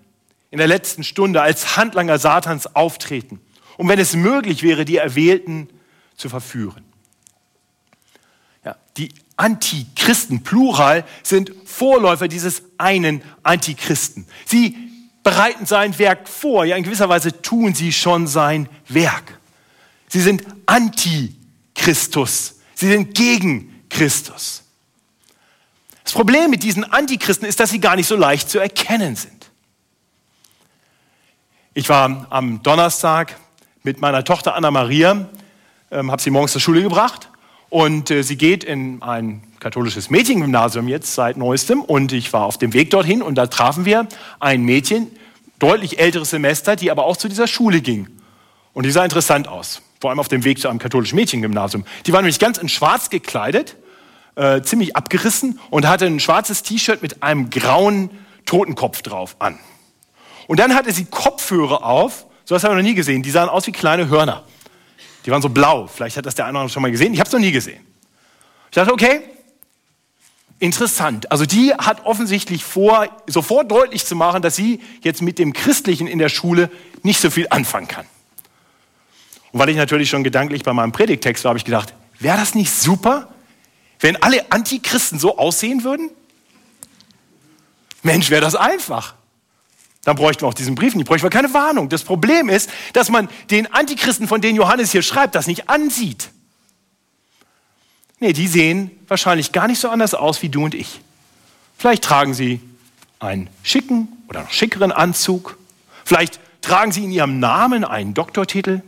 in 0.51 0.57
der 0.57 0.67
letzten 0.67 1.03
Stunde 1.03 1.41
als 1.41 1.77
Handlanger 1.77 2.19
Satans 2.19 2.75
auftreten, 2.75 3.41
um, 3.77 3.89
wenn 3.89 3.99
es 3.99 4.15
möglich 4.15 4.61
wäre, 4.63 4.85
die 4.85 4.97
Erwählten 4.97 5.69
zu 6.15 6.29
verführen. 6.29 6.83
Ja, 8.63 8.75
die 8.97 9.09
Antichristen, 9.35 10.43
plural, 10.43 11.05
sind 11.23 11.51
Vorläufer 11.65 12.27
dieses 12.27 12.63
einen 12.77 13.23
Antichristen. 13.41 14.27
Sie 14.45 14.77
bereiten 15.23 15.65
sein 15.65 15.97
Werk 15.97 16.27
vor, 16.29 16.65
ja 16.65 16.75
in 16.75 16.83
gewisser 16.83 17.09
Weise 17.09 17.41
tun 17.41 17.73
sie 17.73 17.91
schon 17.91 18.27
sein 18.27 18.69
Werk. 18.87 19.39
Sie 20.07 20.21
sind 20.21 20.43
Antichristen. 20.65 21.42
Christus. 21.75 22.59
Sie 22.75 22.89
sind 22.89 23.15
gegen 23.15 23.83
Christus. 23.89 24.63
Das 26.03 26.13
Problem 26.13 26.49
mit 26.49 26.63
diesen 26.63 26.83
Antichristen 26.83 27.47
ist, 27.47 27.59
dass 27.59 27.69
sie 27.69 27.79
gar 27.79 27.95
nicht 27.95 28.07
so 28.07 28.15
leicht 28.15 28.49
zu 28.49 28.59
erkennen 28.59 29.15
sind. 29.15 29.49
Ich 31.73 31.89
war 31.89 32.27
am 32.29 32.61
Donnerstag 32.61 33.35
mit 33.83 33.99
meiner 33.99 34.23
Tochter 34.23 34.55
Anna 34.55 34.69
Maria, 34.69 35.27
ähm, 35.91 36.11
habe 36.11 36.21
sie 36.21 36.29
morgens 36.29 36.51
zur 36.51 36.61
Schule 36.61 36.83
gebracht 36.83 37.29
und 37.69 38.11
äh, 38.11 38.21
sie 38.21 38.37
geht 38.37 38.63
in 38.63 39.01
ein 39.01 39.43
katholisches 39.59 40.09
Mädchengymnasium 40.09 40.87
jetzt 40.87 41.15
seit 41.15 41.37
neuestem 41.37 41.81
und 41.81 42.11
ich 42.11 42.31
war 42.33 42.43
auf 42.43 42.57
dem 42.57 42.73
Weg 42.73 42.91
dorthin 42.91 43.21
und 43.21 43.35
da 43.35 43.47
trafen 43.47 43.85
wir 43.85 44.07
ein 44.39 44.63
Mädchen, 44.63 45.07
deutlich 45.57 45.99
älteres 45.99 46.29
Semester, 46.29 46.75
die 46.75 46.91
aber 46.91 47.05
auch 47.05 47.17
zu 47.17 47.27
dieser 47.27 47.47
Schule 47.47 47.81
ging. 47.81 48.07
Und 48.73 48.85
die 48.85 48.91
sah 48.91 49.03
interessant 49.03 49.47
aus 49.47 49.81
vor 50.03 50.09
allem 50.09 50.19
auf 50.19 50.27
dem 50.27 50.43
Weg 50.43 50.59
zu 50.59 50.67
einem 50.67 50.79
katholischen 50.79 51.15
Mädchengymnasium. 51.15 51.85
Die 52.05 52.11
war 52.11 52.21
nämlich 52.21 52.37
ganz 52.37 52.57
in 52.57 52.67
schwarz 52.67 53.09
gekleidet, 53.09 53.77
äh, 54.35 54.61
ziemlich 54.61 54.97
abgerissen 54.97 55.61
und 55.69 55.87
hatte 55.87 56.05
ein 56.07 56.19
schwarzes 56.19 56.61
T-Shirt 56.61 57.01
mit 57.01 57.23
einem 57.23 57.49
grauen 57.49 58.09
Totenkopf 58.45 59.01
drauf 59.01 59.37
an. 59.39 59.57
Und 60.47 60.59
dann 60.59 60.75
hatte 60.75 60.91
sie 60.91 61.05
Kopfhörer 61.05 61.85
auf, 61.85 62.25
so 62.43 62.53
was 62.53 62.65
haben 62.65 62.71
wir 62.71 62.83
noch 62.83 62.89
nie 62.89 62.95
gesehen, 62.95 63.23
die 63.23 63.31
sahen 63.31 63.47
aus 63.47 63.65
wie 63.65 63.71
kleine 63.71 64.09
Hörner. 64.09 64.43
Die 65.25 65.31
waren 65.31 65.41
so 65.41 65.47
blau, 65.47 65.87
vielleicht 65.87 66.17
hat 66.17 66.25
das 66.25 66.35
der 66.35 66.47
eine 66.47 66.55
oder 66.55 66.59
andere 66.63 66.73
schon 66.73 66.81
mal 66.81 66.91
gesehen, 66.91 67.13
ich 67.13 67.21
habe 67.21 67.29
es 67.29 67.33
noch 67.33 67.39
nie 67.39 67.53
gesehen. 67.53 67.87
Ich 68.71 68.75
dachte, 68.75 68.91
okay, 68.91 69.21
interessant. 70.59 71.31
Also 71.31 71.45
die 71.45 71.73
hat 71.73 72.05
offensichtlich 72.05 72.65
vor, 72.65 73.07
sofort 73.25 73.71
deutlich 73.71 74.05
zu 74.05 74.17
machen, 74.17 74.41
dass 74.41 74.57
sie 74.57 74.81
jetzt 75.01 75.21
mit 75.21 75.39
dem 75.39 75.53
Christlichen 75.53 76.07
in 76.07 76.19
der 76.19 76.27
Schule 76.27 76.69
nicht 77.03 77.21
so 77.21 77.29
viel 77.29 77.47
anfangen 77.49 77.87
kann. 77.87 78.05
Und 79.53 79.59
weil 79.59 79.69
ich 79.69 79.77
natürlich 79.77 80.09
schon 80.09 80.23
gedanklich 80.23 80.63
bei 80.63 80.73
meinem 80.73 80.91
Predigtext 80.91 81.43
war, 81.43 81.49
habe 81.49 81.59
ich 81.59 81.63
gedacht, 81.63 81.93
wäre 82.19 82.37
das 82.37 82.55
nicht 82.55 82.73
super, 82.73 83.31
wenn 83.99 84.21
alle 84.21 84.51
Antichristen 84.51 85.19
so 85.19 85.37
aussehen 85.37 85.83
würden? 85.83 86.09
Mensch, 88.01 88.31
wäre 88.31 88.41
das 88.41 88.55
einfach. 88.55 89.13
Dann 90.03 90.15
bräuchten 90.15 90.41
wir 90.41 90.47
auch 90.47 90.55
diesen 90.55 90.73
Brief 90.73 90.95
nicht, 90.95 91.07
bräuchten 91.07 91.23
wir 91.23 91.29
keine 91.29 91.53
Warnung. 91.53 91.87
Das 91.87 92.03
Problem 92.03 92.49
ist, 92.49 92.69
dass 92.93 93.09
man 93.09 93.29
den 93.51 93.71
Antichristen, 93.71 94.27
von 94.27 94.41
denen 94.41 94.57
Johannes 94.57 94.91
hier 94.91 95.03
schreibt, 95.03 95.35
das 95.35 95.45
nicht 95.45 95.69
ansieht. 95.69 96.31
Nee, 98.19 98.33
die 98.33 98.47
sehen 98.47 98.89
wahrscheinlich 99.07 99.51
gar 99.51 99.67
nicht 99.67 99.79
so 99.79 99.87
anders 99.87 100.15
aus 100.15 100.41
wie 100.41 100.49
du 100.49 100.65
und 100.65 100.73
ich. 100.73 100.99
Vielleicht 101.77 102.03
tragen 102.03 102.33
sie 102.33 102.59
einen 103.19 103.49
schicken 103.61 104.07
oder 104.27 104.41
noch 104.41 104.51
schickeren 104.51 104.91
Anzug. 104.91 105.59
Vielleicht 106.03 106.39
tragen 106.61 106.91
sie 106.91 107.03
in 107.03 107.11
ihrem 107.11 107.39
Namen 107.39 107.85
einen 107.85 108.15
Doktortitel 108.15 108.81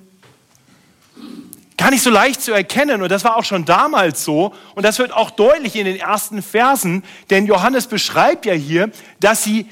gar 1.78 1.92
nicht 1.92 2.04
so 2.04 2.10
leicht 2.10 2.42
zu 2.42 2.54
erkennen. 2.54 3.02
Und 3.02 3.10
das 3.10 3.24
war 3.24 3.38
auch 3.38 3.44
schon 3.44 3.66
damals 3.66 4.24
so. 4.24 4.54
Und 4.76 4.84
das 4.84 5.00
wird 5.00 5.12
auch 5.12 5.30
deutlich 5.32 5.76
in 5.76 5.86
den 5.86 5.98
ersten 5.98 6.42
Versen, 6.42 7.04
denn 7.30 7.46
Johannes 7.46 7.88
beschreibt 7.88 8.46
ja 8.46 8.54
hier, 8.54 8.92
dass 9.20 9.44
sie 9.44 9.68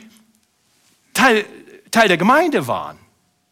Teil, 1.13 1.45
Teil 1.91 2.07
der 2.07 2.17
Gemeinde 2.17 2.67
waren. 2.67 2.97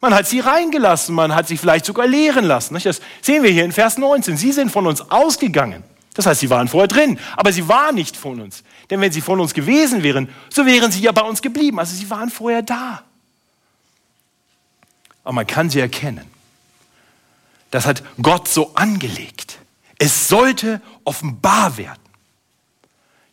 Man 0.01 0.15
hat 0.15 0.27
sie 0.27 0.39
reingelassen, 0.39 1.13
man 1.13 1.35
hat 1.35 1.47
sie 1.47 1.57
vielleicht 1.57 1.85
sogar 1.85 2.07
lehren 2.07 2.45
lassen. 2.45 2.73
Das 2.73 3.01
sehen 3.21 3.43
wir 3.43 3.51
hier 3.51 3.63
in 3.63 3.71
Vers 3.71 3.99
19. 3.99 4.35
Sie 4.35 4.51
sind 4.51 4.71
von 4.71 4.87
uns 4.87 5.11
ausgegangen. 5.11 5.83
Das 6.15 6.25
heißt, 6.25 6.41
sie 6.41 6.49
waren 6.49 6.67
vorher 6.67 6.87
drin, 6.87 7.19
aber 7.37 7.53
sie 7.53 7.67
waren 7.67 7.95
nicht 7.95 8.17
von 8.17 8.41
uns. 8.41 8.63
Denn 8.89 8.99
wenn 8.99 9.11
sie 9.11 9.21
von 9.21 9.39
uns 9.39 9.53
gewesen 9.53 10.03
wären, 10.03 10.27
so 10.49 10.65
wären 10.65 10.91
sie 10.91 11.01
ja 11.01 11.11
bei 11.11 11.21
uns 11.21 11.41
geblieben. 11.41 11.79
Also 11.79 11.95
sie 11.95 12.09
waren 12.09 12.29
vorher 12.29 12.63
da. 12.63 13.03
Aber 15.23 15.33
man 15.33 15.47
kann 15.47 15.69
sie 15.69 15.79
erkennen. 15.79 16.40
Das 17.71 17.85
hat 17.85 18.03
Gott 18.21 18.47
so 18.47 18.75
angelegt. 18.75 19.59
Es 19.97 20.27
sollte 20.27 20.81
offenbar 21.03 21.77
werden, 21.77 22.01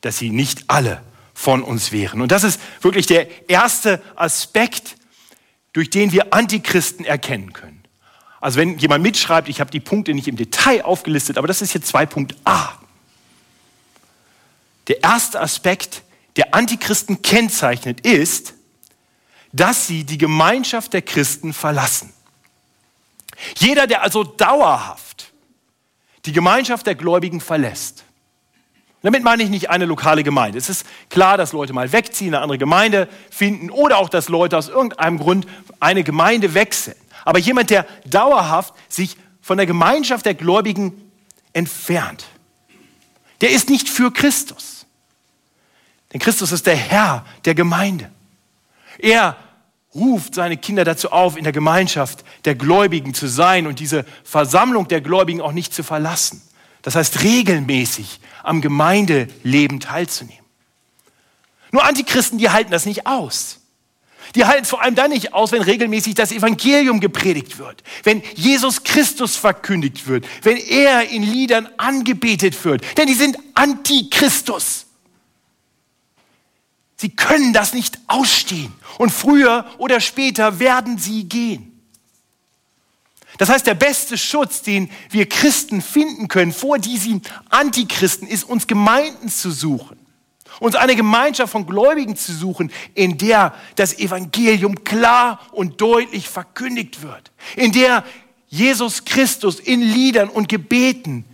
dass 0.00 0.18
sie 0.18 0.30
nicht 0.30 0.64
alle 0.68 1.02
von 1.34 1.62
uns 1.62 1.92
wären. 1.92 2.20
Und 2.20 2.32
das 2.32 2.44
ist 2.44 2.60
wirklich 2.80 3.06
der 3.06 3.48
erste 3.48 4.02
Aspekt, 4.16 4.96
durch 5.72 5.90
den 5.90 6.12
wir 6.12 6.32
Antichristen 6.32 7.04
erkennen 7.04 7.52
können. 7.52 7.82
Also 8.40 8.58
wenn 8.58 8.78
jemand 8.78 9.02
mitschreibt, 9.02 9.48
ich 9.48 9.60
habe 9.60 9.70
die 9.70 9.80
Punkte 9.80 10.14
nicht 10.14 10.28
im 10.28 10.36
Detail 10.36 10.84
aufgelistet, 10.84 11.38
aber 11.38 11.48
das 11.48 11.60
ist 11.60 11.74
jetzt 11.74 11.94
2.a. 11.94 12.78
Der 14.86 15.02
erste 15.02 15.40
Aspekt, 15.40 16.02
der 16.36 16.54
Antichristen 16.54 17.22
kennzeichnet, 17.22 18.00
ist, 18.00 18.54
dass 19.52 19.86
sie 19.86 20.04
die 20.04 20.18
Gemeinschaft 20.18 20.92
der 20.92 21.02
Christen 21.02 21.52
verlassen. 21.52 22.12
Jeder, 23.56 23.86
der 23.86 24.02
also 24.02 24.24
dauerhaft 24.24 25.32
die 26.24 26.32
Gemeinschaft 26.32 26.86
der 26.86 26.94
Gläubigen 26.94 27.40
verlässt, 27.40 28.04
damit 29.02 29.22
meine 29.22 29.42
ich 29.42 29.48
nicht 29.48 29.70
eine 29.70 29.84
lokale 29.84 30.24
Gemeinde. 30.24 30.58
Es 30.58 30.68
ist 30.68 30.84
klar, 31.08 31.36
dass 31.36 31.52
Leute 31.52 31.72
mal 31.72 31.92
wegziehen, 31.92 32.34
eine 32.34 32.42
andere 32.42 32.58
Gemeinde 32.58 33.08
finden 33.30 33.70
oder 33.70 33.98
auch, 33.98 34.08
dass 34.08 34.28
Leute 34.28 34.58
aus 34.58 34.68
irgendeinem 34.68 35.18
Grund 35.18 35.46
eine 35.78 36.02
Gemeinde 36.02 36.54
wechseln. 36.54 36.96
Aber 37.24 37.38
jemand, 37.38 37.70
der 37.70 37.86
dauerhaft 38.06 38.74
sich 38.88 39.16
von 39.40 39.56
der 39.56 39.66
Gemeinschaft 39.66 40.26
der 40.26 40.34
Gläubigen 40.34 41.10
entfernt, 41.52 42.24
der 43.40 43.50
ist 43.50 43.70
nicht 43.70 43.88
für 43.88 44.12
Christus. 44.12 44.86
Denn 46.12 46.20
Christus 46.20 46.52
ist 46.52 46.66
der 46.66 46.76
Herr 46.76 47.24
der 47.44 47.54
Gemeinde. 47.54 48.10
Er 48.98 49.36
ruft 49.94 50.34
seine 50.34 50.56
Kinder 50.56 50.84
dazu 50.84 51.10
auf, 51.10 51.36
in 51.36 51.44
der 51.44 51.52
Gemeinschaft 51.52 52.24
der 52.44 52.54
Gläubigen 52.54 53.14
zu 53.14 53.26
sein 53.26 53.66
und 53.66 53.80
diese 53.80 54.04
Versammlung 54.24 54.88
der 54.88 55.00
Gläubigen 55.00 55.40
auch 55.40 55.52
nicht 55.52 55.74
zu 55.74 55.82
verlassen. 55.82 56.42
Das 56.82 56.94
heißt, 56.94 57.22
regelmäßig 57.22 58.20
am 58.42 58.60
Gemeindeleben 58.60 59.80
teilzunehmen. 59.80 60.44
Nur 61.70 61.84
Antichristen, 61.84 62.38
die 62.38 62.50
halten 62.50 62.70
das 62.70 62.86
nicht 62.86 63.06
aus. 63.06 63.60
Die 64.34 64.44
halten 64.44 64.62
es 64.62 64.70
vor 64.70 64.82
allem 64.82 64.94
dann 64.94 65.10
nicht 65.10 65.32
aus, 65.32 65.52
wenn 65.52 65.62
regelmäßig 65.62 66.14
das 66.14 66.32
Evangelium 66.32 67.00
gepredigt 67.00 67.58
wird, 67.58 67.82
wenn 68.04 68.22
Jesus 68.34 68.84
Christus 68.84 69.36
verkündigt 69.36 70.06
wird, 70.06 70.26
wenn 70.42 70.58
er 70.58 71.08
in 71.08 71.22
Liedern 71.22 71.68
angebetet 71.78 72.62
wird. 72.64 72.82
Denn 72.98 73.06
die 73.06 73.14
sind 73.14 73.38
Antichristus. 73.54 74.87
Sie 77.00 77.10
können 77.10 77.52
das 77.52 77.72
nicht 77.72 77.98
ausstehen. 78.08 78.72
Und 78.98 79.10
früher 79.10 79.64
oder 79.78 80.00
später 80.00 80.58
werden 80.58 80.98
sie 80.98 81.24
gehen. 81.24 81.80
Das 83.38 83.48
heißt, 83.48 83.66
der 83.66 83.74
beste 83.74 84.18
Schutz, 84.18 84.62
den 84.62 84.90
wir 85.10 85.28
Christen 85.28 85.80
finden 85.80 86.26
können 86.26 86.52
vor 86.52 86.78
diesen 86.78 87.22
Antichristen, 87.50 88.26
ist 88.26 88.44
uns 88.44 88.66
Gemeinden 88.66 89.28
zu 89.28 89.52
suchen. 89.52 89.96
Uns 90.58 90.74
eine 90.74 90.96
Gemeinschaft 90.96 91.52
von 91.52 91.66
Gläubigen 91.66 92.16
zu 92.16 92.32
suchen, 92.32 92.72
in 92.94 93.16
der 93.16 93.54
das 93.76 93.96
Evangelium 93.96 94.82
klar 94.82 95.40
und 95.52 95.80
deutlich 95.80 96.28
verkündigt 96.28 97.02
wird. 97.02 97.30
In 97.54 97.70
der 97.70 98.02
Jesus 98.48 99.04
Christus 99.04 99.60
in 99.60 99.82
Liedern 99.82 100.28
und 100.28 100.48
Gebeten 100.48 101.24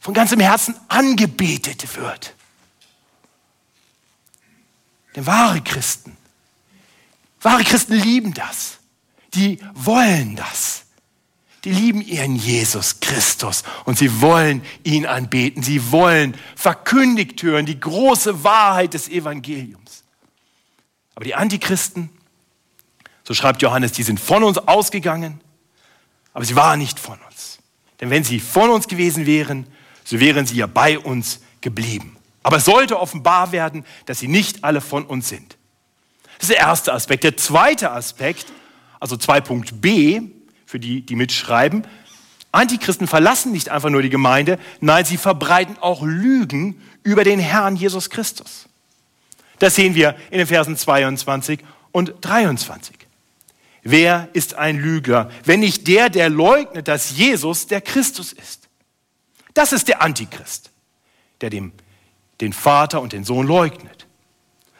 von 0.00 0.14
ganzem 0.14 0.40
Herzen 0.40 0.74
angebetet 0.88 1.94
wird. 1.96 2.34
Denn 5.14 5.26
wahre 5.26 5.60
Christen, 5.60 6.16
wahre 7.40 7.64
Christen 7.64 7.94
lieben 7.94 8.34
das. 8.34 8.78
Die 9.34 9.58
wollen 9.74 10.36
das. 10.36 10.84
Die 11.64 11.70
lieben 11.70 12.00
ihren 12.00 12.34
Jesus 12.34 12.98
Christus 12.98 13.62
und 13.84 13.96
sie 13.96 14.20
wollen 14.20 14.62
ihn 14.82 15.06
anbeten. 15.06 15.62
Sie 15.62 15.92
wollen 15.92 16.36
verkündigt 16.56 17.40
hören, 17.42 17.66
die 17.66 17.78
große 17.78 18.42
Wahrheit 18.42 18.94
des 18.94 19.08
Evangeliums. 19.08 20.02
Aber 21.14 21.24
die 21.24 21.36
Antichristen, 21.36 22.10
so 23.22 23.32
schreibt 23.32 23.62
Johannes, 23.62 23.92
die 23.92 24.02
sind 24.02 24.18
von 24.18 24.42
uns 24.42 24.58
ausgegangen, 24.58 25.40
aber 26.32 26.44
sie 26.44 26.56
waren 26.56 26.80
nicht 26.80 26.98
von 26.98 27.18
uns. 27.28 27.58
Denn 28.00 28.10
wenn 28.10 28.24
sie 28.24 28.40
von 28.40 28.70
uns 28.70 28.88
gewesen 28.88 29.26
wären, 29.26 29.66
so 30.02 30.18
wären 30.18 30.46
sie 30.46 30.56
ja 30.56 30.66
bei 30.66 30.98
uns 30.98 31.40
geblieben. 31.60 32.16
Aber 32.42 32.56
es 32.56 32.64
sollte 32.64 32.98
offenbar 32.98 33.52
werden, 33.52 33.84
dass 34.06 34.18
sie 34.18 34.28
nicht 34.28 34.64
alle 34.64 34.80
von 34.80 35.04
uns 35.04 35.28
sind. 35.28 35.56
Das 36.38 36.48
ist 36.48 36.56
der 36.56 36.66
erste 36.66 36.92
Aspekt. 36.92 37.24
Der 37.24 37.36
zweite 37.36 37.92
Aspekt, 37.92 38.46
also 38.98 39.16
2.b, 39.16 40.22
für 40.66 40.80
die, 40.80 41.02
die 41.02 41.16
mitschreiben, 41.16 41.86
Antichristen 42.50 43.06
verlassen 43.06 43.52
nicht 43.52 43.70
einfach 43.70 43.88
nur 43.88 44.02
die 44.02 44.10
Gemeinde, 44.10 44.58
nein, 44.80 45.04
sie 45.04 45.16
verbreiten 45.16 45.78
auch 45.80 46.02
Lügen 46.02 46.82
über 47.02 47.24
den 47.24 47.38
Herrn 47.38 47.76
Jesus 47.76 48.10
Christus. 48.10 48.68
Das 49.58 49.74
sehen 49.74 49.94
wir 49.94 50.16
in 50.30 50.38
den 50.38 50.46
Versen 50.46 50.76
22 50.76 51.60
und 51.92 52.14
23. 52.20 52.96
Wer 53.82 54.28
ist 54.32 54.54
ein 54.54 54.78
Lügner, 54.78 55.30
wenn 55.44 55.60
nicht 55.60 55.88
der, 55.88 56.10
der 56.10 56.28
leugnet, 56.28 56.88
dass 56.88 57.16
Jesus 57.16 57.66
der 57.66 57.80
Christus 57.80 58.32
ist? 58.32 58.68
Das 59.54 59.72
ist 59.72 59.88
der 59.88 60.02
Antichrist, 60.02 60.70
der 61.40 61.50
dem, 61.50 61.72
den 62.42 62.52
Vater 62.52 63.00
und 63.00 63.12
den 63.12 63.24
Sohn 63.24 63.46
leugnet. 63.46 64.06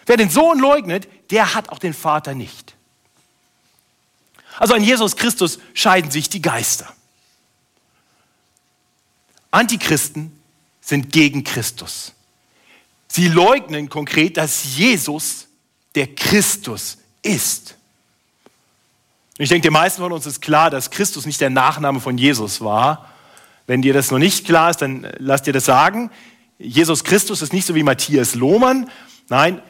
Wer 0.05 0.17
den 0.17 0.29
Sohn 0.29 0.59
leugnet, 0.59 1.09
der 1.31 1.55
hat 1.55 1.71
auch 1.71 1.79
den 1.79 1.95
Vater 1.95 2.35
nicht. 2.35 2.75
Also 4.59 4.75
an 4.75 4.83
Jesus 4.83 5.17
Christus 5.17 5.59
scheiden 5.73 6.11
sich 6.11 6.29
die 6.29 6.43
Geister. 6.43 6.93
Antichristen 9.51 10.39
sind 10.81 11.13
gegen 11.13 11.45
Christus. 11.45 12.13
Sie 13.09 13.29
leugnen 13.29 13.89
konkret, 13.89 14.37
dass 14.37 14.77
Jesus 14.77 15.47
der 15.95 16.09
Christus 16.15 16.99
ist. 17.23 17.77
Ich 19.39 19.49
denke, 19.49 19.69
den 19.69 19.73
meisten 19.73 20.03
von 20.03 20.13
uns 20.13 20.27
ist 20.27 20.41
klar, 20.43 20.71
dass 20.71 20.91
Christus 20.91 21.27
nicht 21.27 21.41
der 21.41 21.51
Nachname 21.51 22.01
von 22.01 22.19
Jesus 22.19 22.61
war. 22.61 23.09
Wenn 23.67 23.83
dir 23.83 23.95
das 23.95 24.11
noch 24.11 24.19
nicht 24.19 24.47
klar 24.47 24.71
ist, 24.71 24.83
dann 24.83 25.07
lass 25.19 25.43
dir 25.43 25.53
das 25.53 25.67
sagen. 25.67 26.11
Jesus 26.63 27.05
Christus 27.05 27.43
ist 27.43 27.53
nicht 27.53 27.67
so 27.67 27.75
wie 27.75 27.83
Matthias 27.83 28.35
Lohmann. 28.35 28.89
Nein, 29.29 29.61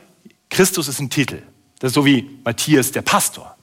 Christus 0.50 0.88
ist 0.88 1.00
ein 1.00 1.11
Titel. 1.11 1.42
Das 1.78 1.90
ist 1.90 1.94
so 1.94 2.04
wie 2.04 2.38
Matthias 2.44 2.92
der 2.92 3.02
Pastor. 3.02 3.56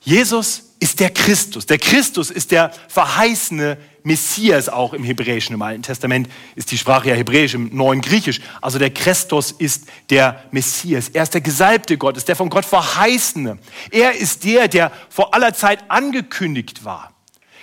Jesus 0.00 0.62
ist 0.80 1.00
der 1.00 1.10
Christus. 1.10 1.66
Der 1.66 1.78
Christus 1.78 2.30
ist 2.30 2.52
der 2.52 2.72
verheißene 2.88 3.76
Messias 4.04 4.68
auch 4.68 4.94
im 4.94 5.02
Hebräischen. 5.04 5.54
Im 5.54 5.62
Alten 5.62 5.82
Testament 5.82 6.28
ist 6.54 6.70
die 6.70 6.78
Sprache 6.78 7.08
ja 7.08 7.14
Hebräisch, 7.14 7.54
im 7.54 7.74
Neuen 7.74 8.00
Griechisch. 8.00 8.40
Also 8.62 8.78
der 8.78 8.90
Christus 8.90 9.52
ist 9.52 9.86
der 10.10 10.44
Messias. 10.52 11.08
Er 11.10 11.24
ist 11.24 11.34
der 11.34 11.40
Gesalbte 11.40 11.98
Gottes, 11.98 12.24
der 12.24 12.36
von 12.36 12.48
Gott 12.48 12.64
verheißene. 12.64 13.58
Er 13.90 14.14
ist 14.14 14.44
der, 14.44 14.68
der 14.68 14.92
vor 15.10 15.34
aller 15.34 15.52
Zeit 15.52 15.90
angekündigt 15.90 16.84
war. 16.84 17.12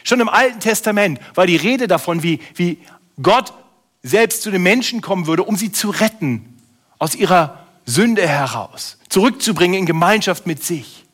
Schon 0.03 0.19
im 0.19 0.29
Alten 0.29 0.59
Testament 0.59 1.19
war 1.33 1.47
die 1.47 1.55
Rede 1.55 1.87
davon, 1.87 2.21
wie, 2.21 2.39
wie 2.53 2.77
Gott 3.21 3.53
selbst 4.05 4.43
zu 4.43 4.51
den 4.51 4.61
Menschen 4.61 5.01
kommen 5.01 5.25
würde, 5.25 5.43
um 5.43 5.55
sie 5.55 5.71
zu 5.71 5.89
retten 5.89 6.53
aus 6.99 7.15
ihrer 7.15 7.65
Sünde 7.85 8.27
heraus, 8.27 8.99
zurückzubringen 9.09 9.79
in 9.79 9.85
Gemeinschaft 9.87 10.45
mit 10.45 10.63
sich. 10.63 11.05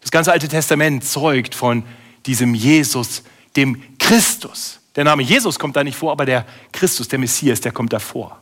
Das 0.00 0.10
ganze 0.10 0.32
Alte 0.32 0.48
Testament 0.48 1.04
zeugt 1.04 1.54
von 1.54 1.84
diesem 2.24 2.54
Jesus, 2.54 3.22
dem 3.56 3.82
Christus. 3.98 4.80
Der 4.96 5.04
Name 5.04 5.22
Jesus 5.22 5.58
kommt 5.58 5.76
da 5.76 5.84
nicht 5.84 5.96
vor, 5.96 6.12
aber 6.12 6.24
der 6.24 6.46
Christus, 6.72 7.08
der 7.08 7.18
Messias, 7.18 7.60
der 7.60 7.72
kommt 7.72 7.92
davor. 7.92 8.40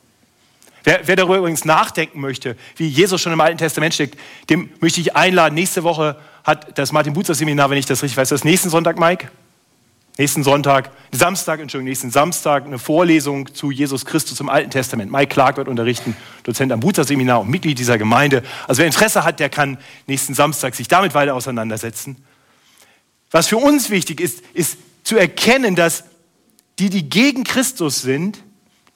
Wer, 0.84 1.00
wer 1.06 1.16
darüber 1.16 1.38
übrigens 1.38 1.64
nachdenken 1.64 2.20
möchte, 2.20 2.56
wie 2.76 2.86
Jesus 2.86 3.20
schon 3.20 3.32
im 3.32 3.40
Alten 3.40 3.58
Testament 3.58 3.94
steckt, 3.94 4.18
dem 4.50 4.70
möchte 4.80 5.00
ich 5.00 5.16
einladen. 5.16 5.54
Nächste 5.54 5.82
Woche 5.82 6.16
hat 6.44 6.78
das 6.78 6.92
Martin 6.92 7.12
Butzer 7.12 7.34
Seminar, 7.34 7.70
wenn 7.70 7.78
ich 7.78 7.86
das 7.86 8.02
richtig 8.02 8.16
weiß, 8.16 8.28
das 8.28 8.44
nächsten 8.44 8.70
Sonntag, 8.70 8.98
Mike? 8.98 9.30
Nächsten 10.18 10.44
Sonntag, 10.44 10.90
Samstag, 11.10 11.58
Entschuldigung, 11.60 11.88
nächsten 11.88 12.10
Samstag 12.10 12.66
eine 12.66 12.78
Vorlesung 12.78 13.54
zu 13.54 13.70
Jesus 13.70 14.04
Christus 14.04 14.40
im 14.40 14.50
Alten 14.50 14.70
Testament. 14.70 15.10
Mike 15.10 15.28
Clark 15.28 15.56
wird 15.56 15.68
unterrichten, 15.68 16.14
Dozent 16.42 16.70
am 16.70 16.80
Buzer-Seminar 16.80 17.40
und 17.40 17.48
Mitglied 17.48 17.78
dieser 17.78 17.96
Gemeinde. 17.96 18.42
Also 18.68 18.80
wer 18.80 18.86
Interesse 18.86 19.24
hat, 19.24 19.40
der 19.40 19.48
kann 19.48 19.78
nächsten 20.06 20.34
Samstag 20.34 20.74
sich 20.74 20.86
damit 20.86 21.14
weiter 21.14 21.34
auseinandersetzen. 21.34 22.22
Was 23.30 23.48
für 23.48 23.56
uns 23.56 23.88
wichtig 23.88 24.20
ist, 24.20 24.42
ist 24.52 24.76
zu 25.02 25.16
erkennen, 25.16 25.76
dass 25.76 26.04
die, 26.78 26.90
die 26.90 27.08
gegen 27.08 27.44
Christus 27.44 28.02
sind, 28.02 28.42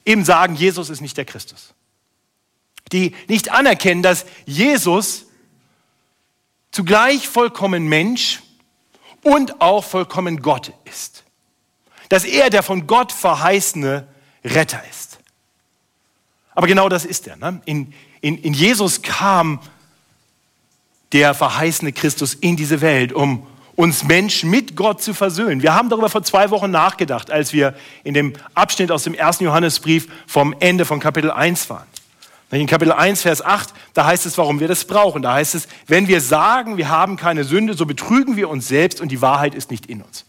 eben 0.05 0.23
sagen, 0.23 0.55
Jesus 0.55 0.91
ist 0.91 1.01
nicht 1.01 1.17
der 1.17 1.25
Christus. 1.25 1.73
Die 2.91 3.15
nicht 3.27 3.51
anerkennen, 3.51 4.03
dass 4.03 4.25
Jesus 4.45 5.25
zugleich 6.71 7.27
vollkommen 7.27 7.87
Mensch 7.87 8.41
und 9.27 9.59
auch 9.59 9.83
vollkommen 9.83 10.41
Gott 10.41 10.71
ist. 10.85 11.23
Dass 12.07 12.23
er 12.23 12.49
der 12.49 12.63
von 12.63 12.87
Gott 12.87 13.11
verheißene 13.11 14.07
Retter 14.45 14.81
ist. 14.89 15.19
Aber 16.55 16.67
genau 16.67 16.87
das 16.87 17.03
ist 17.03 17.27
er. 17.27 17.35
Ne? 17.35 17.61
In, 17.65 17.93
in, 18.21 18.37
in 18.37 18.53
Jesus 18.53 19.01
kam 19.01 19.59
der 21.11 21.33
verheißene 21.33 21.91
Christus 21.91 22.33
in 22.35 22.55
diese 22.55 22.79
Welt, 22.79 23.11
um 23.11 23.45
uns 23.75 24.05
Menschen 24.05 24.49
mit 24.49 24.75
Gott 24.75 25.03
zu 25.03 25.13
versöhnen. 25.13 25.61
Wir 25.61 25.75
haben 25.75 25.89
darüber 25.89 26.09
vor 26.09 26.23
zwei 26.23 26.49
Wochen 26.49 26.71
nachgedacht, 26.71 27.29
als 27.29 27.51
wir 27.51 27.75
in 28.03 28.13
dem 28.13 28.33
Abschnitt 28.55 28.91
aus 28.91 29.03
dem 29.03 29.13
ersten 29.13 29.43
Johannesbrief 29.43 30.07
vom 30.25 30.55
Ende 30.59 30.85
von 30.85 30.99
Kapitel 30.99 31.31
1 31.31 31.69
waren. 31.69 31.85
In 32.49 32.65
Kapitel 32.65 32.93
1, 32.93 33.23
Vers 33.23 33.41
8, 33.41 33.73
da 33.93 34.05
heißt 34.05 34.25
es, 34.25 34.37
warum 34.37 34.61
wir 34.61 34.69
das 34.69 34.85
brauchen. 34.85 35.21
Da 35.21 35.33
heißt 35.33 35.53
es, 35.53 35.67
wenn 35.85 36.07
wir 36.07 36.21
sagen, 36.21 36.77
wir 36.77 36.87
haben 36.87 37.17
keine 37.17 37.43
Sünde, 37.43 37.73
so 37.73 37.85
betrügen 37.85 38.37
wir 38.37 38.49
uns 38.49 38.67
selbst 38.69 39.01
und 39.01 39.09
die 39.09 39.21
Wahrheit 39.21 39.53
ist 39.53 39.69
nicht 39.69 39.87
in 39.87 40.01
uns. 40.01 40.25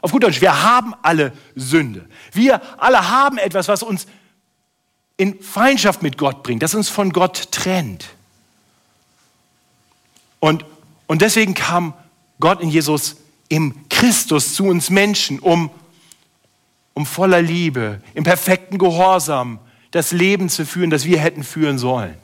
Auf 0.00 0.12
gut 0.12 0.22
Deutsch, 0.22 0.40
wir 0.40 0.62
haben 0.62 0.94
alle 1.02 1.32
Sünde. 1.56 2.08
Wir 2.32 2.62
alle 2.80 3.10
haben 3.10 3.38
etwas, 3.38 3.66
was 3.66 3.82
uns 3.82 4.06
in 5.16 5.40
Feindschaft 5.42 6.00
mit 6.00 6.16
Gott 6.16 6.44
bringt, 6.44 6.62
das 6.62 6.74
uns 6.74 6.88
von 6.88 7.10
Gott 7.10 7.50
trennt. 7.50 8.10
Und, 10.38 10.64
und 11.08 11.22
deswegen 11.22 11.54
kam 11.54 11.92
Gott 12.38 12.60
in 12.60 12.70
Jesus 12.70 13.16
im 13.48 13.88
Christus 13.88 14.54
zu 14.54 14.66
uns 14.66 14.90
Menschen, 14.90 15.40
um, 15.40 15.70
um 16.94 17.04
voller 17.04 17.42
Liebe, 17.42 18.00
im 18.14 18.22
perfekten 18.22 18.78
Gehorsam, 18.78 19.58
das 19.90 20.12
Leben 20.12 20.48
zu 20.48 20.66
führen, 20.66 20.90
das 20.90 21.04
wir 21.04 21.18
hätten 21.18 21.42
führen 21.42 21.78
sollen. 21.78 22.14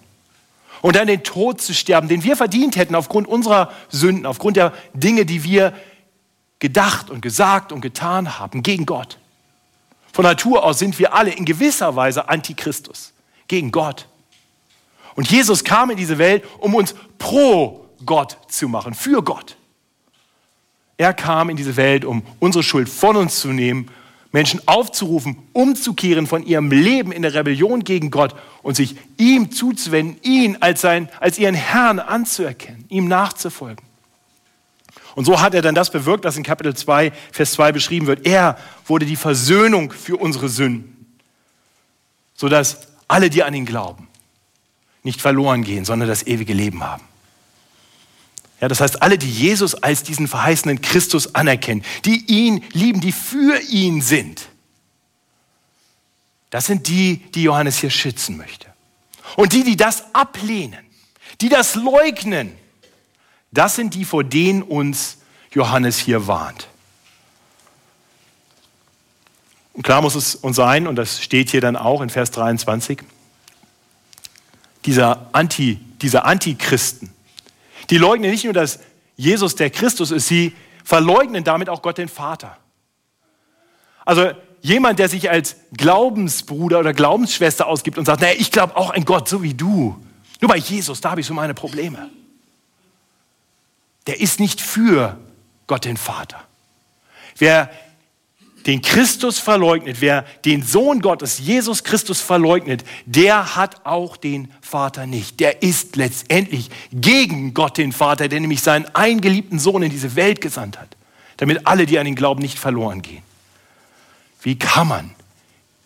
Und 0.82 0.96
dann 0.96 1.06
den 1.06 1.22
Tod 1.22 1.62
zu 1.62 1.72
sterben, 1.72 2.08
den 2.08 2.24
wir 2.24 2.36
verdient 2.36 2.76
hätten 2.76 2.94
aufgrund 2.94 3.26
unserer 3.26 3.72
Sünden, 3.88 4.26
aufgrund 4.26 4.56
der 4.56 4.74
Dinge, 4.92 5.24
die 5.24 5.42
wir 5.44 5.72
gedacht 6.58 7.10
und 7.10 7.22
gesagt 7.22 7.72
und 7.72 7.80
getan 7.80 8.38
haben 8.38 8.62
gegen 8.62 8.84
Gott. 8.84 9.18
Von 10.12 10.24
Natur 10.24 10.62
aus 10.62 10.78
sind 10.78 10.98
wir 10.98 11.14
alle 11.14 11.32
in 11.32 11.44
gewisser 11.44 11.96
Weise 11.96 12.28
Antichristus, 12.28 13.12
gegen 13.48 13.72
Gott. 13.72 14.06
Und 15.14 15.30
Jesus 15.30 15.64
kam 15.64 15.90
in 15.90 15.96
diese 15.96 16.18
Welt, 16.18 16.44
um 16.58 16.74
uns 16.74 16.94
pro 17.18 17.86
Gott 18.04 18.36
zu 18.48 18.68
machen, 18.68 18.94
für 18.94 19.22
Gott. 19.22 19.56
Er 20.96 21.14
kam 21.14 21.50
in 21.50 21.56
diese 21.56 21.76
Welt, 21.76 22.04
um 22.04 22.22
unsere 22.38 22.62
Schuld 22.62 22.88
von 22.88 23.16
uns 23.16 23.40
zu 23.40 23.48
nehmen 23.48 23.90
Menschen 24.34 24.60
aufzurufen, 24.66 25.38
umzukehren 25.52 26.26
von 26.26 26.44
ihrem 26.44 26.72
Leben 26.72 27.12
in 27.12 27.22
der 27.22 27.34
Rebellion 27.34 27.84
gegen 27.84 28.10
Gott 28.10 28.34
und 28.64 28.74
sich 28.74 28.96
ihm 29.16 29.52
zuzuwenden, 29.52 30.16
ihn 30.22 30.56
als, 30.58 30.80
sein, 30.80 31.08
als 31.20 31.38
ihren 31.38 31.54
Herrn 31.54 32.00
anzuerkennen, 32.00 32.84
ihm 32.88 33.06
nachzufolgen. 33.06 33.86
Und 35.14 35.24
so 35.24 35.40
hat 35.40 35.54
er 35.54 35.62
dann 35.62 35.76
das 35.76 35.92
bewirkt, 35.92 36.24
was 36.24 36.36
in 36.36 36.42
Kapitel 36.42 36.74
2, 36.74 37.12
Vers 37.30 37.52
2 37.52 37.70
beschrieben 37.70 38.08
wird. 38.08 38.26
Er 38.26 38.58
wurde 38.86 39.06
die 39.06 39.14
Versöhnung 39.14 39.92
für 39.92 40.16
unsere 40.16 40.48
Sünden, 40.48 41.14
sodass 42.34 42.88
alle, 43.06 43.30
die 43.30 43.44
an 43.44 43.54
ihn 43.54 43.66
glauben, 43.66 44.08
nicht 45.04 45.20
verloren 45.20 45.62
gehen, 45.62 45.84
sondern 45.84 46.08
das 46.08 46.26
ewige 46.26 46.54
Leben 46.54 46.82
haben. 46.82 47.04
Ja, 48.64 48.68
das 48.68 48.80
heißt, 48.80 49.02
alle, 49.02 49.18
die 49.18 49.30
Jesus 49.30 49.74
als 49.74 50.04
diesen 50.04 50.26
verheißenen 50.26 50.80
Christus 50.80 51.34
anerkennen, 51.34 51.84
die 52.06 52.24
ihn 52.28 52.64
lieben, 52.72 53.02
die 53.02 53.12
für 53.12 53.60
ihn 53.60 54.00
sind, 54.00 54.48
das 56.48 56.64
sind 56.64 56.88
die, 56.88 57.18
die 57.34 57.42
Johannes 57.42 57.76
hier 57.76 57.90
schützen 57.90 58.38
möchte. 58.38 58.72
Und 59.36 59.52
die, 59.52 59.64
die 59.64 59.76
das 59.76 60.14
ablehnen, 60.14 60.82
die 61.42 61.50
das 61.50 61.74
leugnen, 61.74 62.56
das 63.52 63.76
sind 63.76 63.92
die, 63.92 64.06
vor 64.06 64.24
denen 64.24 64.62
uns 64.62 65.18
Johannes 65.50 65.98
hier 65.98 66.26
warnt. 66.26 66.68
Und 69.74 69.82
klar 69.82 70.00
muss 70.00 70.14
es 70.14 70.36
uns 70.36 70.56
sein, 70.56 70.86
und 70.86 70.96
das 70.96 71.22
steht 71.22 71.50
hier 71.50 71.60
dann 71.60 71.76
auch 71.76 72.00
in 72.00 72.08
Vers 72.08 72.30
23, 72.30 73.02
dieser, 74.86 75.28
Anti, 75.32 75.76
dieser 76.00 76.24
Antichristen, 76.24 77.13
die 77.90 77.98
leugnen 77.98 78.30
nicht 78.30 78.44
nur, 78.44 78.52
dass 78.52 78.80
Jesus 79.16 79.54
der 79.54 79.70
Christus 79.70 80.10
ist, 80.10 80.28
sie 80.28 80.54
verleugnen 80.84 81.44
damit 81.44 81.68
auch 81.68 81.82
Gott 81.82 81.98
den 81.98 82.08
Vater. 82.08 82.56
Also 84.04 84.32
jemand, 84.60 84.98
der 84.98 85.08
sich 85.08 85.30
als 85.30 85.56
Glaubensbruder 85.76 86.80
oder 86.80 86.92
Glaubensschwester 86.92 87.66
ausgibt 87.66 87.98
und 87.98 88.04
sagt, 88.04 88.22
naja, 88.22 88.34
ich 88.38 88.50
glaube 88.50 88.76
auch 88.76 88.92
an 88.92 89.04
Gott, 89.04 89.28
so 89.28 89.42
wie 89.42 89.54
du. 89.54 89.96
Nur 90.40 90.48
bei 90.48 90.56
Jesus, 90.56 91.00
da 91.00 91.10
habe 91.10 91.20
ich 91.20 91.26
so 91.26 91.34
meine 91.34 91.54
Probleme. 91.54 92.10
Der 94.06 94.20
ist 94.20 94.40
nicht 94.40 94.60
für 94.60 95.18
Gott 95.66 95.84
den 95.84 95.96
Vater. 95.96 96.42
Wer 97.38 97.70
den 98.66 98.80
Christus 98.80 99.38
verleugnet, 99.38 100.00
wer 100.00 100.22
den 100.44 100.62
Sohn 100.62 101.00
Gottes, 101.00 101.38
Jesus 101.38 101.84
Christus 101.84 102.20
verleugnet, 102.20 102.84
der 103.04 103.56
hat 103.56 103.84
auch 103.84 104.16
den 104.16 104.50
Vater 104.60 105.06
nicht. 105.06 105.40
Der 105.40 105.62
ist 105.62 105.96
letztendlich 105.96 106.70
gegen 106.92 107.52
Gott 107.52 107.76
den 107.76 107.92
Vater, 107.92 108.28
der 108.28 108.40
nämlich 108.40 108.62
seinen 108.62 108.86
eingeliebten 108.94 109.58
Sohn 109.58 109.82
in 109.82 109.90
diese 109.90 110.16
Welt 110.16 110.40
gesandt 110.40 110.80
hat, 110.80 110.96
damit 111.36 111.66
alle, 111.66 111.86
die 111.86 111.98
an 111.98 112.06
ihn 112.06 112.14
glauben, 112.14 112.40
nicht 112.40 112.58
verloren 112.58 113.02
gehen. 113.02 113.22
Wie 114.42 114.58
kann 114.58 114.88
man 114.88 115.10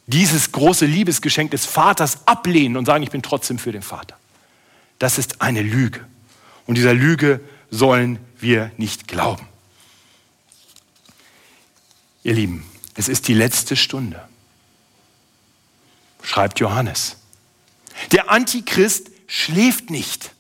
dieses 0.07 0.53
große 0.53 0.87
Liebesgeschenk 0.87 1.51
des 1.51 1.67
Vaters 1.67 2.27
ablehnen 2.27 2.77
und 2.77 2.87
sagen, 2.87 3.03
ich 3.03 3.11
bin 3.11 3.23
trotzdem 3.23 3.59
für 3.59 3.73
den 3.73 3.83
Vater? 3.83 4.17
Das 4.99 5.19
ist 5.19 5.43
eine 5.43 5.63
Lüge. 5.63 6.01
Und 6.67 6.77
dieser 6.77 6.95
Lüge 6.95 7.41
sollen 7.71 8.19
wir 8.39 8.71
nicht 8.77 9.09
glauben. 9.09 9.48
Ihr 12.23 12.35
Lieben, 12.35 12.69
es 12.95 13.09
ist 13.09 13.29
die 13.29 13.35
letzte 13.35 13.77
Stunde, 13.77 14.27
schreibt 16.23 16.61
Johannes. 16.61 17.17
Der 18.13 18.31
Antichrist 18.31 19.11
schläft 19.27 19.91
nicht. 19.91 20.33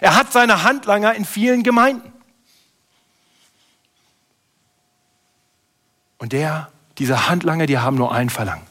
Er 0.00 0.14
hat 0.14 0.32
seine 0.32 0.62
Handlanger 0.62 1.14
in 1.14 1.24
vielen 1.24 1.62
Gemeinden. 1.62 2.12
Und 6.18 6.32
der, 6.32 6.70
diese 6.98 7.28
Handlanger, 7.28 7.66
die 7.66 7.78
haben 7.78 7.96
nur 7.96 8.12
ein 8.12 8.30
Verlangen. 8.30 8.66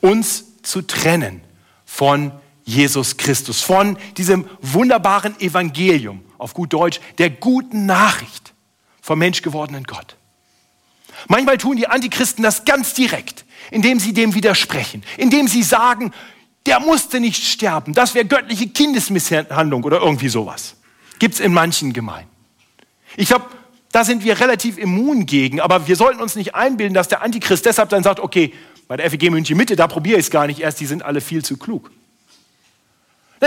Uns 0.00 0.44
zu 0.62 0.82
trennen 0.82 1.40
von 1.86 2.32
Jesus 2.64 3.16
Christus, 3.16 3.62
von 3.62 3.98
diesem 4.16 4.48
wunderbaren 4.60 5.38
Evangelium, 5.40 6.24
auf 6.38 6.54
gut 6.54 6.72
Deutsch, 6.72 7.00
der 7.18 7.30
guten 7.30 7.86
Nachricht 7.86 8.52
vom 9.00 9.18
menschgewordenen 9.18 9.84
Gott. 9.84 10.16
Manchmal 11.28 11.58
tun 11.58 11.76
die 11.76 11.86
Antichristen 11.86 12.42
das 12.42 12.64
ganz 12.64 12.94
direkt, 12.94 13.44
indem 13.70 13.98
sie 13.98 14.12
dem 14.12 14.34
widersprechen, 14.34 15.02
indem 15.16 15.48
sie 15.48 15.62
sagen, 15.62 16.12
der 16.66 16.80
musste 16.80 17.20
nicht 17.20 17.44
sterben, 17.44 17.92
das 17.92 18.14
wäre 18.14 18.24
göttliche 18.24 18.68
Kindesmisshandlung 18.68 19.84
oder 19.84 20.00
irgendwie 20.00 20.28
sowas. 20.28 20.76
Gibt 21.18 21.34
es 21.34 21.40
in 21.40 21.52
manchen 21.52 21.92
Gemeinden. 21.92 22.30
Ich 23.16 23.28
glaube, 23.28 23.46
da 23.92 24.04
sind 24.04 24.24
wir 24.24 24.40
relativ 24.40 24.78
immun 24.78 25.26
gegen, 25.26 25.60
aber 25.60 25.86
wir 25.86 25.96
sollten 25.96 26.20
uns 26.20 26.34
nicht 26.34 26.54
einbilden, 26.54 26.94
dass 26.94 27.08
der 27.08 27.22
Antichrist 27.22 27.64
deshalb 27.64 27.90
dann 27.90 28.02
sagt, 28.02 28.18
okay, 28.18 28.52
bei 28.88 28.96
der 28.96 29.08
FEG 29.10 29.30
München 29.30 29.56
Mitte, 29.56 29.76
da 29.76 29.86
probiere 29.86 30.18
ich 30.18 30.26
es 30.26 30.30
gar 30.30 30.46
nicht 30.46 30.60
erst, 30.60 30.80
die 30.80 30.86
sind 30.86 31.02
alle 31.04 31.20
viel 31.20 31.44
zu 31.44 31.56
klug. 31.56 31.90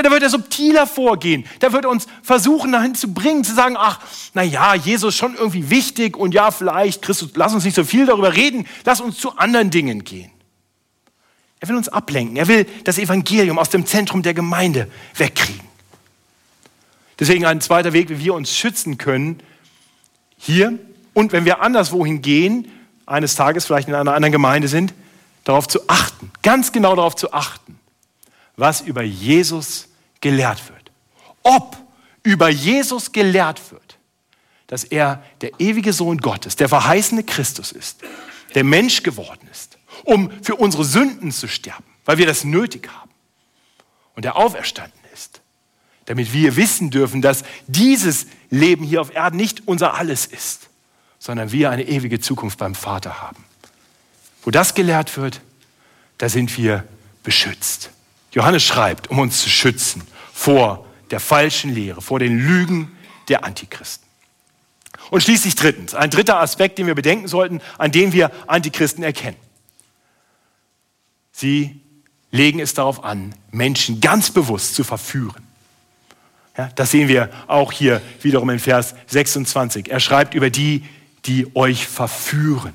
Da 0.03 0.11
wird 0.11 0.23
er 0.23 0.29
subtiler 0.29 0.85
vorgehen. 0.85 1.45
Da 1.59 1.73
wird 1.73 1.85
uns 1.85 2.07
versuchen, 2.21 2.71
dahin 2.71 2.95
zu 2.95 3.13
bringen, 3.13 3.43
zu 3.43 3.53
sagen, 3.53 3.75
ach, 3.77 3.99
na 4.33 4.43
ja, 4.43 4.75
Jesus 4.75 5.13
ist 5.13 5.19
schon 5.19 5.35
irgendwie 5.35 5.69
wichtig 5.69 6.17
und 6.17 6.33
ja, 6.33 6.51
vielleicht, 6.51 7.01
Christus, 7.01 7.31
lass 7.35 7.53
uns 7.53 7.63
nicht 7.63 7.75
so 7.75 7.83
viel 7.83 8.05
darüber 8.05 8.35
reden, 8.35 8.67
lass 8.85 9.01
uns 9.01 9.17
zu 9.17 9.37
anderen 9.37 9.69
Dingen 9.69 10.03
gehen. 10.03 10.31
Er 11.59 11.69
will 11.69 11.75
uns 11.75 11.89
ablenken. 11.89 12.37
Er 12.37 12.47
will 12.47 12.65
das 12.83 12.97
Evangelium 12.97 13.57
aus 13.57 13.69
dem 13.69 13.85
Zentrum 13.85 14.21
der 14.21 14.33
Gemeinde 14.33 14.87
wegkriegen. 15.15 15.67
Deswegen 17.19 17.45
ein 17.45 17.61
zweiter 17.61 17.93
Weg, 17.93 18.09
wie 18.09 18.19
wir 18.19 18.33
uns 18.35 18.55
schützen 18.55 18.97
können, 18.97 19.41
hier 20.37 20.77
und 21.15 21.31
wenn 21.31 21.45
wir 21.45 21.61
anderswohin 21.61 22.21
gehen, 22.21 22.71
eines 23.07 23.35
Tages 23.35 23.65
vielleicht 23.65 23.87
in 23.87 23.95
einer 23.95 24.13
anderen 24.13 24.31
Gemeinde 24.31 24.67
sind, 24.67 24.93
darauf 25.43 25.67
zu 25.67 25.87
achten, 25.87 26.31
ganz 26.43 26.71
genau 26.71 26.95
darauf 26.95 27.15
zu 27.15 27.33
achten, 27.33 27.76
was 28.57 28.81
über 28.81 29.03
Jesus 29.03 29.87
gelehrt 30.19 30.67
wird. 30.69 30.91
Ob 31.43 31.77
über 32.23 32.49
Jesus 32.49 33.11
gelehrt 33.13 33.71
wird, 33.71 33.97
dass 34.65 34.83
er 34.83 35.23
der 35.39 35.59
ewige 35.59 35.93
Sohn 35.93 36.17
Gottes, 36.17 36.57
der 36.57 36.67
verheißene 36.67 37.23
Christus 37.23 37.71
ist, 37.71 38.01
der 38.53 38.65
Mensch 38.65 39.03
geworden 39.03 39.47
ist, 39.51 39.77
um 40.03 40.31
für 40.41 40.55
unsere 40.55 40.83
Sünden 40.83 41.31
zu 41.31 41.47
sterben, 41.47 41.85
weil 42.03 42.17
wir 42.17 42.25
das 42.25 42.43
nötig 42.43 42.89
haben. 42.91 43.11
Und 44.15 44.25
der 44.25 44.35
auferstanden 44.35 44.99
ist, 45.13 45.41
damit 46.05 46.33
wir 46.33 46.55
wissen 46.55 46.89
dürfen, 46.89 47.21
dass 47.21 47.43
dieses 47.67 48.25
Leben 48.49 48.83
hier 48.83 48.99
auf 48.99 49.13
Erden 49.13 49.37
nicht 49.37 49.67
unser 49.67 49.93
Alles 49.93 50.25
ist, 50.25 50.69
sondern 51.19 51.51
wir 51.51 51.69
eine 51.69 51.87
ewige 51.87 52.19
Zukunft 52.19 52.57
beim 52.57 52.75
Vater 52.75 53.21
haben. 53.21 53.43
Wo 54.43 54.51
das 54.51 54.73
gelehrt 54.73 55.15
wird, 55.17 55.41
da 56.17 56.29
sind 56.29 56.57
wir 56.57 56.83
beschützt. 57.23 57.91
Johannes 58.37 58.63
schreibt, 58.63 59.09
um 59.09 59.17
uns 59.17 59.41
zu 59.41 59.49
schützen 59.49 60.03
vor 60.31 60.85
der 61.09 61.19
falschen 61.19 61.73
Lehre, 61.73 62.03
vor 62.03 62.19
den 62.19 62.37
Lügen 62.37 62.95
der 63.29 63.43
Antichristen. 63.43 64.07
Und 65.09 65.23
schließlich 65.23 65.55
drittens, 65.55 65.95
ein 65.95 66.11
dritter 66.11 66.39
Aspekt, 66.39 66.77
den 66.77 66.85
wir 66.85 66.93
bedenken 66.93 67.27
sollten, 67.27 67.61
an 67.79 67.91
dem 67.91 68.13
wir 68.13 68.31
Antichristen 68.45 69.03
erkennen. 69.03 69.37
Sie 71.31 71.81
legen 72.29 72.59
es 72.59 72.75
darauf 72.75 73.03
an, 73.03 73.33
Menschen 73.49 74.01
ganz 74.01 74.29
bewusst 74.29 74.75
zu 74.75 74.83
verführen. 74.83 75.47
Ja, 76.55 76.69
das 76.75 76.91
sehen 76.91 77.07
wir 77.07 77.31
auch 77.47 77.71
hier 77.71 78.03
wiederum 78.21 78.51
in 78.51 78.59
Vers 78.59 78.93
26. 79.07 79.89
Er 79.89 79.99
schreibt 79.99 80.35
über 80.35 80.51
die, 80.51 80.85
die 81.25 81.55
euch 81.55 81.87
verführen. 81.87 82.73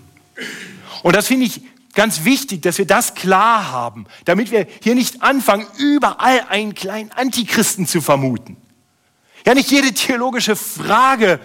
Und 1.05 1.15
das 1.15 1.29
finde 1.29 1.47
ich 1.47 1.61
ganz 1.95 2.25
wichtig, 2.25 2.63
dass 2.63 2.79
wir 2.79 2.87
das 2.87 3.15
klar 3.15 3.71
haben, 3.71 4.07
damit 4.25 4.51
wir 4.51 4.67
hier 4.83 4.95
nicht 4.95 5.23
anfangen, 5.23 5.67
überall 5.79 6.47
einen 6.49 6.75
kleinen 6.75 7.11
Antichristen 7.13 7.87
zu 7.87 8.01
vermuten. 8.01 8.57
Ja, 9.47 9.55
nicht 9.55 9.71
jede 9.71 9.93
theologische 9.93 10.57
Frage, 10.57 11.41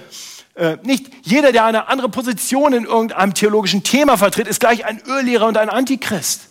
äh, 0.55 0.77
nicht 0.83 1.07
jeder, 1.23 1.51
der 1.51 1.65
eine 1.65 1.87
andere 1.87 2.09
Position 2.09 2.73
in 2.73 2.85
irgendeinem 2.85 3.33
theologischen 3.33 3.83
Thema 3.83 4.17
vertritt, 4.17 4.47
ist 4.47 4.59
gleich 4.59 4.85
ein 4.85 5.01
Irrlehrer 5.05 5.47
und 5.47 5.57
ein 5.57 5.69
Antichrist. 5.69 6.47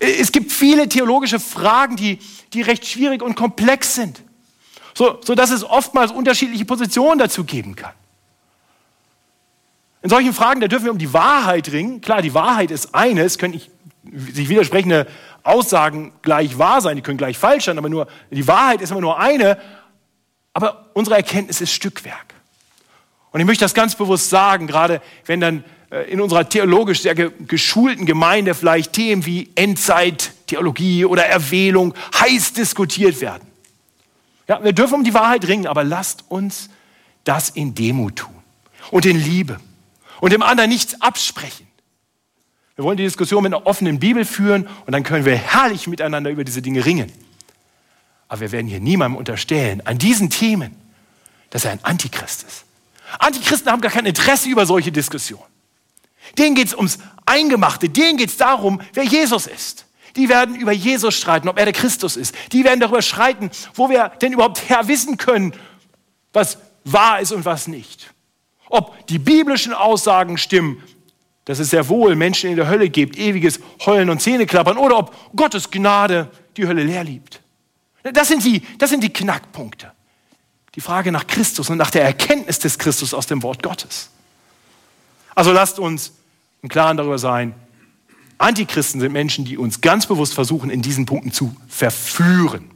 Es 0.00 0.30
gibt 0.30 0.52
viele 0.52 0.88
theologische 0.88 1.40
Fragen, 1.40 1.96
die, 1.96 2.18
die 2.52 2.62
recht 2.62 2.86
schwierig 2.86 3.22
und 3.22 3.34
komplex 3.34 3.94
sind, 3.94 4.22
so, 4.94 5.18
so 5.24 5.34
dass 5.34 5.50
es 5.50 5.64
oftmals 5.64 6.12
unterschiedliche 6.12 6.64
Positionen 6.64 7.18
dazu 7.18 7.44
geben 7.44 7.74
kann. 7.74 7.92
In 10.08 10.10
solchen 10.10 10.32
Fragen, 10.32 10.62
da 10.62 10.68
dürfen 10.68 10.86
wir 10.86 10.92
um 10.92 10.96
die 10.96 11.12
Wahrheit 11.12 11.70
ringen. 11.70 12.00
Klar, 12.00 12.22
die 12.22 12.32
Wahrheit 12.32 12.70
ist 12.70 12.94
eine, 12.94 13.24
es 13.24 13.36
können 13.36 13.60
sich 14.02 14.48
widersprechende 14.48 15.06
Aussagen 15.42 16.12
gleich 16.22 16.56
wahr 16.56 16.80
sein, 16.80 16.96
die 16.96 17.02
können 17.02 17.18
gleich 17.18 17.36
falsch 17.36 17.66
sein, 17.66 17.76
aber 17.76 17.90
nur, 17.90 18.08
die 18.30 18.48
Wahrheit 18.48 18.80
ist 18.80 18.90
immer 18.90 19.02
nur 19.02 19.20
eine. 19.20 19.58
Aber 20.54 20.86
unsere 20.94 21.16
Erkenntnis 21.16 21.60
ist 21.60 21.74
Stückwerk. 21.74 22.32
Und 23.32 23.40
ich 23.40 23.44
möchte 23.44 23.66
das 23.66 23.74
ganz 23.74 23.96
bewusst 23.96 24.30
sagen, 24.30 24.66
gerade 24.66 25.02
wenn 25.26 25.40
dann 25.40 25.62
äh, 25.90 26.10
in 26.10 26.22
unserer 26.22 26.48
theologisch 26.48 27.02
sehr 27.02 27.14
geschulten 27.14 28.06
Gemeinde 28.06 28.54
vielleicht 28.54 28.94
Themen 28.94 29.26
wie 29.26 29.50
Endzeit, 29.56 30.32
Theologie 30.46 31.04
oder 31.04 31.26
Erwählung 31.26 31.92
heiß 32.18 32.54
diskutiert 32.54 33.20
werden. 33.20 33.46
Ja, 34.48 34.64
wir 34.64 34.72
dürfen 34.72 34.94
um 34.94 35.04
die 35.04 35.12
Wahrheit 35.12 35.46
ringen, 35.46 35.66
aber 35.66 35.84
lasst 35.84 36.24
uns 36.30 36.70
das 37.24 37.50
in 37.50 37.74
Demut 37.74 38.16
tun 38.16 38.34
und 38.90 39.04
in 39.04 39.22
Liebe 39.22 39.60
und 40.20 40.32
dem 40.32 40.42
anderen 40.42 40.70
nichts 40.70 41.00
absprechen. 41.00 41.66
Wir 42.76 42.84
wollen 42.84 42.96
die 42.96 43.04
Diskussion 43.04 43.42
mit 43.42 43.52
einer 43.52 43.66
offenen 43.66 43.98
Bibel 43.98 44.24
führen 44.24 44.68
und 44.86 44.92
dann 44.92 45.02
können 45.02 45.24
wir 45.24 45.36
herrlich 45.36 45.88
miteinander 45.88 46.30
über 46.30 46.44
diese 46.44 46.62
Dinge 46.62 46.84
ringen. 46.84 47.10
Aber 48.28 48.40
wir 48.40 48.52
werden 48.52 48.68
hier 48.68 48.80
niemandem 48.80 49.16
unterstellen, 49.16 49.84
an 49.84 49.98
diesen 49.98 50.30
Themen, 50.30 50.76
dass 51.50 51.64
er 51.64 51.72
ein 51.72 51.82
Antichrist 51.82 52.44
ist. 52.44 52.64
Antichristen 53.18 53.72
haben 53.72 53.80
gar 53.80 53.90
kein 53.90 54.06
Interesse 54.06 54.48
über 54.48 54.66
solche 54.66 54.92
Diskussionen. 54.92 55.42
Denen 56.36 56.54
geht 56.54 56.68
es 56.68 56.74
ums 56.74 56.98
Eingemachte, 57.26 57.88
denen 57.88 58.18
geht 58.18 58.30
es 58.30 58.36
darum, 58.36 58.80
wer 58.92 59.04
Jesus 59.04 59.46
ist. 59.46 59.86
Die 60.16 60.28
werden 60.28 60.56
über 60.56 60.72
Jesus 60.72 61.14
streiten, 61.14 61.48
ob 61.48 61.58
er 61.58 61.64
der 61.64 61.74
Christus 61.74 62.16
ist. 62.16 62.34
Die 62.52 62.64
werden 62.64 62.80
darüber 62.80 63.02
streiten, 63.02 63.50
wo 63.74 63.88
wir 63.88 64.10
denn 64.20 64.32
überhaupt 64.32 64.68
her 64.68 64.88
wissen 64.88 65.16
können, 65.16 65.54
was 66.32 66.58
wahr 66.84 67.20
ist 67.20 67.32
und 67.32 67.44
was 67.44 67.68
nicht. 67.68 68.12
Ob 68.70 69.06
die 69.06 69.18
biblischen 69.18 69.72
Aussagen 69.72 70.38
stimmen, 70.38 70.82
dass 71.44 71.58
es 71.58 71.70
sehr 71.70 71.88
wohl 71.88 72.14
Menschen 72.14 72.50
in 72.50 72.56
der 72.56 72.68
Hölle 72.68 72.90
gibt, 72.90 73.16
ewiges 73.16 73.60
Heulen 73.86 74.10
und 74.10 74.20
Zähneklappern, 74.20 74.76
oder 74.76 74.98
ob 74.98 75.16
Gottes 75.34 75.70
Gnade 75.70 76.30
die 76.56 76.66
Hölle 76.66 76.84
leer 76.84 77.04
liebt. 77.04 77.40
Das 78.02 78.28
sind 78.28 78.44
die, 78.44 78.62
das 78.78 78.90
sind 78.90 79.02
die 79.02 79.12
Knackpunkte. 79.12 79.92
Die 80.74 80.80
Frage 80.80 81.10
nach 81.10 81.26
Christus 81.26 81.70
und 81.70 81.78
nach 81.78 81.90
der 81.90 82.04
Erkenntnis 82.04 82.58
des 82.58 82.78
Christus 82.78 83.14
aus 83.14 83.26
dem 83.26 83.42
Wort 83.42 83.62
Gottes. 83.62 84.10
Also 85.34 85.52
lasst 85.52 85.78
uns 85.78 86.12
im 86.62 86.68
Klaren 86.68 86.96
darüber 86.96 87.18
sein, 87.18 87.54
Antichristen 88.38 89.00
sind 89.00 89.12
Menschen, 89.12 89.44
die 89.44 89.58
uns 89.58 89.80
ganz 89.80 90.06
bewusst 90.06 90.34
versuchen, 90.34 90.70
in 90.70 90.80
diesen 90.80 91.06
Punkten 91.06 91.32
zu 91.32 91.56
verführen. 91.66 92.70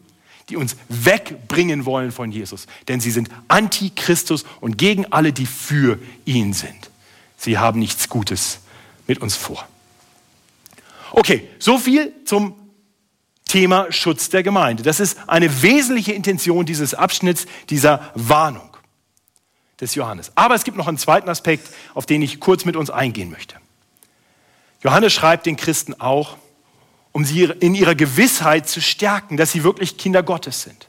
Die 0.53 0.57
uns 0.57 0.77
wegbringen 0.91 1.87
wollen 1.87 2.13
von 2.13 2.31
Jesus. 2.31 2.67
Denn 2.87 3.01
sie 3.01 3.11
sind 3.11 3.31
Antichristus 3.49 4.45
und 4.61 4.77
gegen 4.77 5.11
alle, 5.11 5.33
die 5.33 5.47
für 5.47 5.99
ihn 6.27 6.53
sind. 6.53 6.91
Sie 7.39 7.59
haben 7.59 7.81
nichts 7.81 8.11
Gutes 8.11 8.61
mit 9.07 9.19
uns 9.19 9.35
vor. 9.35 9.67
Okay, 11.13 11.49
so 11.59 11.79
viel 11.79 12.13
zum 12.27 12.55
Thema 13.47 13.91
Schutz 13.91 14.29
der 14.29 14.43
Gemeinde. 14.43 14.83
Das 14.83 15.01
ist 15.01 15.19
eine 15.27 15.63
wesentliche 15.63 16.13
Intention 16.13 16.67
dieses 16.67 16.93
Abschnitts, 16.93 17.47
dieser 17.71 18.13
Warnung 18.15 18.77
des 19.81 19.95
Johannes. 19.95 20.33
Aber 20.35 20.55
es 20.55 20.65
gibt 20.65 20.77
noch 20.77 20.87
einen 20.87 20.99
zweiten 20.99 21.31
Aspekt, 21.31 21.69
auf 21.95 22.05
den 22.05 22.21
ich 22.21 22.41
kurz 22.41 22.67
mit 22.67 22.77
uns 22.77 22.91
eingehen 22.91 23.31
möchte. 23.31 23.57
Johannes 24.83 25.15
schreibt 25.15 25.47
den 25.47 25.57
Christen 25.57 25.99
auch, 25.99 26.37
um 27.13 27.25
sie 27.25 27.45
in 27.45 27.75
ihrer 27.75 27.95
Gewissheit 27.95 28.69
zu 28.69 28.81
stärken, 28.81 29.37
dass 29.37 29.53
sie 29.53 29.65
wirklich 29.65 29.99
Kinder 29.99 30.23
Gottes 30.23 30.63
sind. 30.63 30.89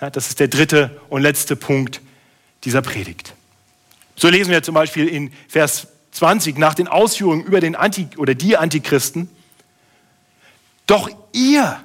Ja, 0.00 0.10
das 0.10 0.28
ist 0.28 0.40
der 0.40 0.48
dritte 0.48 1.00
und 1.08 1.22
letzte 1.22 1.56
Punkt 1.56 2.00
dieser 2.64 2.82
Predigt. 2.82 3.34
So 4.16 4.28
lesen 4.28 4.50
wir 4.50 4.62
zum 4.62 4.74
Beispiel 4.74 5.06
in 5.06 5.32
Vers 5.48 5.88
20 6.12 6.58
nach 6.58 6.74
den 6.74 6.88
Ausführungen 6.88 7.44
über 7.44 7.60
den 7.60 7.76
Anti 7.76 8.08
oder 8.16 8.34
die 8.34 8.56
Antichristen. 8.56 9.30
Doch 10.86 11.08
ihr, 11.32 11.80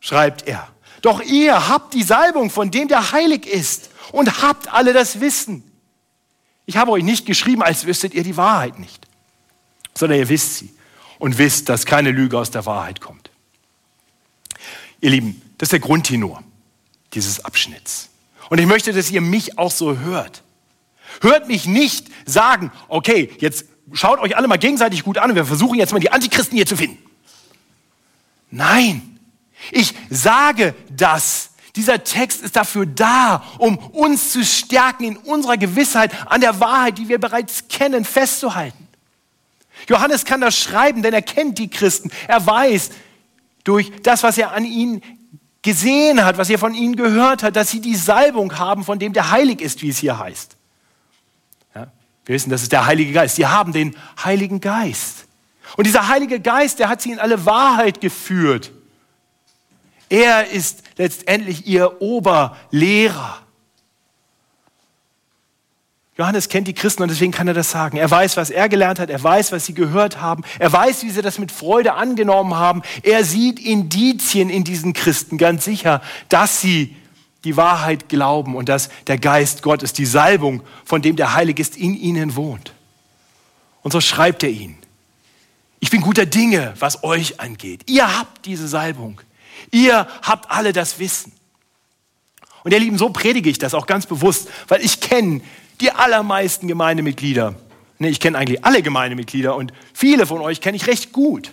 schreibt 0.00 0.48
er, 0.48 0.68
doch 1.02 1.22
ihr 1.22 1.68
habt 1.68 1.94
die 1.94 2.02
Salbung, 2.02 2.50
von 2.50 2.70
dem 2.70 2.88
der 2.88 3.12
heilig 3.12 3.46
ist 3.46 3.90
und 4.10 4.42
habt 4.42 4.72
alle 4.72 4.92
das 4.92 5.20
Wissen. 5.20 5.62
Ich 6.64 6.76
habe 6.76 6.90
euch 6.90 7.04
nicht 7.04 7.26
geschrieben, 7.26 7.62
als 7.62 7.86
wüsstet 7.86 8.14
ihr 8.14 8.24
die 8.24 8.36
Wahrheit 8.36 8.80
nicht, 8.80 9.06
sondern 9.94 10.18
ihr 10.18 10.28
wisst 10.28 10.56
sie 10.56 10.75
und 11.18 11.38
wisst, 11.38 11.68
dass 11.68 11.86
keine 11.86 12.10
Lüge 12.10 12.38
aus 12.38 12.50
der 12.50 12.66
Wahrheit 12.66 13.00
kommt. 13.00 13.30
Ihr 15.00 15.10
Lieben, 15.10 15.42
das 15.58 15.66
ist 15.66 15.72
der 15.72 15.80
Grundtenor 15.80 16.42
dieses 17.12 17.44
Abschnitts. 17.44 18.10
Und 18.48 18.58
ich 18.58 18.66
möchte, 18.66 18.92
dass 18.92 19.10
ihr 19.10 19.20
mich 19.20 19.58
auch 19.58 19.70
so 19.70 19.98
hört. 19.98 20.42
Hört 21.20 21.48
mich 21.48 21.66
nicht 21.66 22.08
sagen, 22.26 22.70
okay, 22.88 23.30
jetzt 23.38 23.66
schaut 23.92 24.18
euch 24.20 24.36
alle 24.36 24.48
mal 24.48 24.58
gegenseitig 24.58 25.02
gut 25.02 25.18
an 25.18 25.30
und 25.30 25.36
wir 25.36 25.46
versuchen 25.46 25.78
jetzt 25.78 25.92
mal 25.92 25.98
die 25.98 26.10
Antichristen 26.10 26.56
hier 26.56 26.66
zu 26.66 26.76
finden. 26.76 26.98
Nein, 28.50 29.18
ich 29.70 29.94
sage 30.10 30.74
das. 30.90 31.50
Dieser 31.74 32.02
Text 32.04 32.42
ist 32.42 32.56
dafür 32.56 32.86
da, 32.86 33.44
um 33.58 33.76
uns 33.76 34.32
zu 34.32 34.44
stärken 34.44 35.04
in 35.04 35.16
unserer 35.16 35.58
Gewissheit 35.58 36.10
an 36.26 36.40
der 36.40 36.58
Wahrheit, 36.58 36.96
die 36.96 37.08
wir 37.08 37.18
bereits 37.18 37.68
kennen, 37.68 38.04
festzuhalten. 38.04 38.85
Johannes 39.86 40.24
kann 40.24 40.40
das 40.40 40.58
schreiben, 40.58 41.02
denn 41.02 41.14
er 41.14 41.22
kennt 41.22 41.58
die 41.58 41.68
Christen. 41.68 42.10
Er 42.26 42.44
weiß 42.44 42.90
durch 43.64 43.92
das, 44.02 44.22
was 44.22 44.38
er 44.38 44.52
an 44.52 44.64
ihnen 44.64 45.02
gesehen 45.62 46.24
hat, 46.24 46.38
was 46.38 46.48
er 46.48 46.58
von 46.58 46.74
ihnen 46.74 46.96
gehört 46.96 47.42
hat, 47.42 47.56
dass 47.56 47.70
sie 47.70 47.80
die 47.80 47.96
Salbung 47.96 48.56
haben, 48.58 48.84
von 48.84 48.98
dem 48.98 49.12
der 49.12 49.30
heilig 49.30 49.60
ist, 49.60 49.82
wie 49.82 49.88
es 49.88 49.98
hier 49.98 50.18
heißt. 50.18 50.56
Ja, 51.74 51.88
wir 52.24 52.34
wissen, 52.34 52.50
das 52.50 52.62
ist 52.62 52.72
der 52.72 52.86
Heilige 52.86 53.12
Geist. 53.12 53.36
Sie 53.36 53.46
haben 53.46 53.72
den 53.72 53.96
Heiligen 54.22 54.60
Geist. 54.60 55.26
Und 55.76 55.86
dieser 55.86 56.08
Heilige 56.08 56.40
Geist, 56.40 56.78
der 56.78 56.88
hat 56.88 57.02
sie 57.02 57.10
in 57.10 57.18
alle 57.18 57.44
Wahrheit 57.44 58.00
geführt. 58.00 58.70
Er 60.08 60.48
ist 60.48 60.84
letztendlich 60.96 61.66
ihr 61.66 62.00
Oberlehrer. 62.00 63.45
Johannes 66.18 66.48
kennt 66.48 66.66
die 66.66 66.72
Christen 66.72 67.02
und 67.02 67.10
deswegen 67.10 67.32
kann 67.32 67.46
er 67.46 67.52
das 67.54 67.70
sagen. 67.70 67.98
Er 67.98 68.10
weiß, 68.10 68.38
was 68.38 68.48
er 68.48 68.70
gelernt 68.70 68.98
hat, 68.98 69.10
er 69.10 69.22
weiß, 69.22 69.52
was 69.52 69.66
sie 69.66 69.74
gehört 69.74 70.20
haben, 70.20 70.44
er 70.58 70.72
weiß, 70.72 71.02
wie 71.02 71.10
sie 71.10 71.20
das 71.20 71.38
mit 71.38 71.52
Freude 71.52 71.92
angenommen 71.94 72.54
haben. 72.54 72.82
Er 73.02 73.22
sieht 73.22 73.60
Indizien 73.60 74.48
in 74.48 74.64
diesen 74.64 74.94
Christen 74.94 75.36
ganz 75.36 75.66
sicher, 75.66 76.00
dass 76.30 76.60
sie 76.60 76.96
die 77.44 77.56
Wahrheit 77.56 78.08
glauben 78.08 78.56
und 78.56 78.68
dass 78.68 78.88
der 79.06 79.18
Geist 79.18 79.62
Gottes, 79.62 79.92
die 79.92 80.06
Salbung, 80.06 80.62
von 80.84 81.02
dem 81.02 81.16
der 81.16 81.34
Heilige 81.34 81.60
ist, 81.60 81.76
in 81.76 81.94
ihnen 81.94 82.34
wohnt. 82.34 82.72
Und 83.82 83.92
so 83.92 84.00
schreibt 84.00 84.42
er 84.42 84.50
ihnen. 84.50 84.78
Ich 85.80 85.90
bin 85.90 86.00
guter 86.00 86.26
Dinge, 86.26 86.72
was 86.78 87.04
euch 87.04 87.40
angeht. 87.40 87.88
Ihr 87.88 88.18
habt 88.18 88.46
diese 88.46 88.66
Salbung. 88.66 89.20
Ihr 89.70 90.08
habt 90.22 90.50
alle 90.50 90.72
das 90.72 90.98
Wissen. 90.98 91.32
Und 92.64 92.72
ihr 92.72 92.80
Lieben, 92.80 92.98
so 92.98 93.10
predige 93.10 93.50
ich 93.50 93.58
das 93.58 93.74
auch 93.74 93.86
ganz 93.86 94.06
bewusst, 94.06 94.48
weil 94.66 94.84
ich 94.84 95.00
kenne 95.00 95.42
die 95.80 95.92
allermeisten 95.92 96.68
Gemeindemitglieder. 96.68 97.54
Nee, 97.98 98.08
ich 98.08 98.20
kenne 98.20 98.38
eigentlich 98.38 98.64
alle 98.64 98.82
Gemeindemitglieder 98.82 99.56
und 99.56 99.72
viele 99.94 100.26
von 100.26 100.40
euch 100.40 100.60
kenne 100.60 100.76
ich 100.76 100.86
recht 100.86 101.12
gut. 101.12 101.52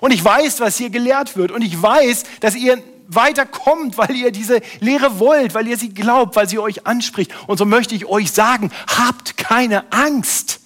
Und 0.00 0.12
ich 0.12 0.24
weiß, 0.24 0.60
was 0.60 0.76
hier 0.76 0.90
gelehrt 0.90 1.36
wird 1.36 1.50
und 1.50 1.62
ich 1.62 1.80
weiß, 1.80 2.24
dass 2.40 2.54
ihr 2.54 2.82
weiterkommt, 3.08 3.96
weil 3.98 4.14
ihr 4.14 4.30
diese 4.30 4.60
Lehre 4.80 5.18
wollt, 5.18 5.54
weil 5.54 5.66
ihr 5.66 5.78
sie 5.78 5.92
glaubt, 5.92 6.36
weil 6.36 6.48
sie 6.48 6.58
euch 6.58 6.86
anspricht. 6.86 7.32
Und 7.46 7.58
so 7.58 7.64
möchte 7.64 7.94
ich 7.94 8.06
euch 8.06 8.30
sagen, 8.32 8.70
habt 8.86 9.36
keine 9.36 9.90
Angst. 9.92 10.60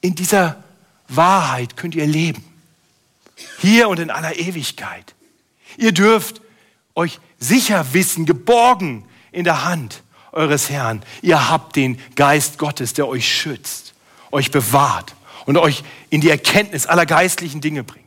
In 0.00 0.14
dieser 0.14 0.62
Wahrheit 1.08 1.76
könnt 1.76 1.94
ihr 1.94 2.06
leben. 2.06 2.44
Hier 3.60 3.88
und 3.88 3.98
in 3.98 4.10
aller 4.10 4.36
Ewigkeit. 4.36 5.14
Ihr 5.76 5.92
dürft 5.92 6.40
euch 6.94 7.18
sicher 7.38 7.86
wissen, 7.92 8.26
geborgen 8.26 9.04
in 9.32 9.44
der 9.44 9.64
Hand 9.64 10.02
eures 10.32 10.70
Herrn. 10.70 11.02
Ihr 11.22 11.48
habt 11.48 11.76
den 11.76 11.98
Geist 12.14 12.58
Gottes, 12.58 12.92
der 12.94 13.08
euch 13.08 13.28
schützt, 13.28 13.94
euch 14.30 14.50
bewahrt 14.50 15.14
und 15.46 15.56
euch 15.56 15.82
in 16.10 16.20
die 16.20 16.30
Erkenntnis 16.30 16.86
aller 16.86 17.06
geistlichen 17.06 17.60
Dinge 17.60 17.84
bringt. 17.84 18.04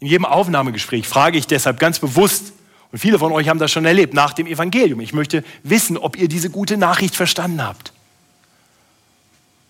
In 0.00 0.06
jedem 0.08 0.24
Aufnahmegespräch 0.24 1.06
frage 1.06 1.38
ich 1.38 1.46
deshalb 1.46 1.78
ganz 1.78 1.98
bewusst, 1.98 2.52
und 2.92 2.98
viele 2.98 3.18
von 3.18 3.32
euch 3.32 3.48
haben 3.48 3.58
das 3.58 3.72
schon 3.72 3.84
erlebt, 3.86 4.14
nach 4.14 4.34
dem 4.34 4.46
Evangelium. 4.46 5.00
Ich 5.00 5.12
möchte 5.12 5.42
wissen, 5.64 5.98
ob 5.98 6.16
ihr 6.16 6.28
diese 6.28 6.48
gute 6.48 6.76
Nachricht 6.76 7.16
verstanden 7.16 7.60
habt. 7.60 7.92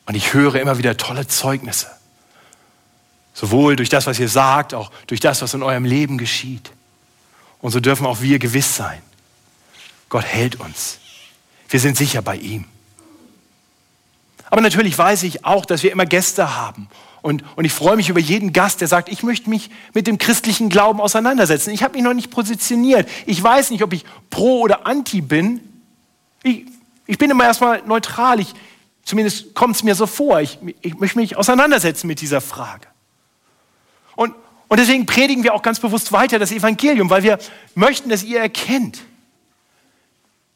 Und 0.07 0.15
ich 0.15 0.35
höre 0.35 0.57
immer 0.57 0.77
wieder 0.77 0.97
tolle 0.97 1.27
Zeugnisse. 1.27 1.87
Sowohl 3.33 3.77
durch 3.77 3.89
das, 3.89 4.07
was 4.07 4.19
ihr 4.19 4.29
sagt, 4.29 4.75
auch 4.75 4.91
durch 5.07 5.21
das, 5.21 5.41
was 5.41 5.55
in 5.55 5.63
eurem 5.63 5.85
Leben 5.85 6.19
geschieht. 6.19 6.71
Und 7.61 7.71
so 7.71 7.81
dürfen 7.81 8.05
auch 8.05 8.21
wir 8.21 8.39
gewiss 8.39 8.77
sein. 8.77 9.01
Gott 10.15 10.27
hält 10.27 10.61
uns. 10.61 11.01
Wir 11.69 11.81
sind 11.81 11.97
sicher 11.97 12.23
bei 12.23 12.37
ihm. 12.37 12.67
Aber 14.49 14.61
natürlich 14.61 14.97
weiß 14.97 15.25
ich 15.25 15.45
auch, 15.45 15.67
dass 15.67 15.83
wir 15.83 15.91
immer 15.91 16.07
Gäste 16.07 16.55
haben. 16.55 16.89
Und, 17.21 17.43
und 17.57 17.65
ich 17.65 17.73
freue 17.73 17.97
mich 17.97 18.11
über 18.11 18.21
jeden 18.21 18.53
Gast, 18.53 18.81
der 18.81 18.87
sagt, 18.87 19.09
ich 19.09 19.25
möchte 19.25 19.51
mich 19.51 19.71
mit 19.93 20.07
dem 20.07 20.19
christlichen 20.19 20.69
Glauben 20.69 21.01
auseinandersetzen. 21.01 21.71
Ich 21.71 21.83
habe 21.83 21.95
mich 21.95 22.05
noch 22.05 22.15
nicht 22.15 22.31
positioniert. 22.31 23.09
Ich 23.27 23.43
weiß 23.43 23.71
nicht, 23.71 23.83
ob 23.83 23.93
ich 23.93 24.05
pro 24.31 24.61
oder 24.61 24.87
anti 24.87 25.21
bin. 25.21 25.61
Ich, 26.45 26.67
ich 27.07 27.19
bin 27.19 27.29
immer 27.33 27.43
erstmal 27.43 27.83
neutral. 27.83 28.39
Ich, 28.39 28.55
zumindest 29.03 29.53
kommt 29.57 29.75
es 29.75 29.83
mir 29.83 29.97
so 29.97 30.07
vor. 30.07 30.41
Ich, 30.41 30.61
ich 30.81 30.97
möchte 31.01 31.19
mich 31.19 31.37
auseinandersetzen 31.37 32.07
mit 32.07 32.21
dieser 32.21 32.41
Frage. 32.41 32.87
Und, 34.15 34.33
und 34.69 34.79
deswegen 34.79 35.07
predigen 35.07 35.43
wir 35.43 35.55
auch 35.55 35.63
ganz 35.63 35.81
bewusst 35.81 36.13
weiter 36.13 36.39
das 36.39 36.53
Evangelium, 36.53 37.11
weil 37.11 37.25
wir 37.25 37.41
möchten, 37.75 38.11
dass 38.11 38.23
ihr 38.23 38.39
erkennt, 38.39 39.03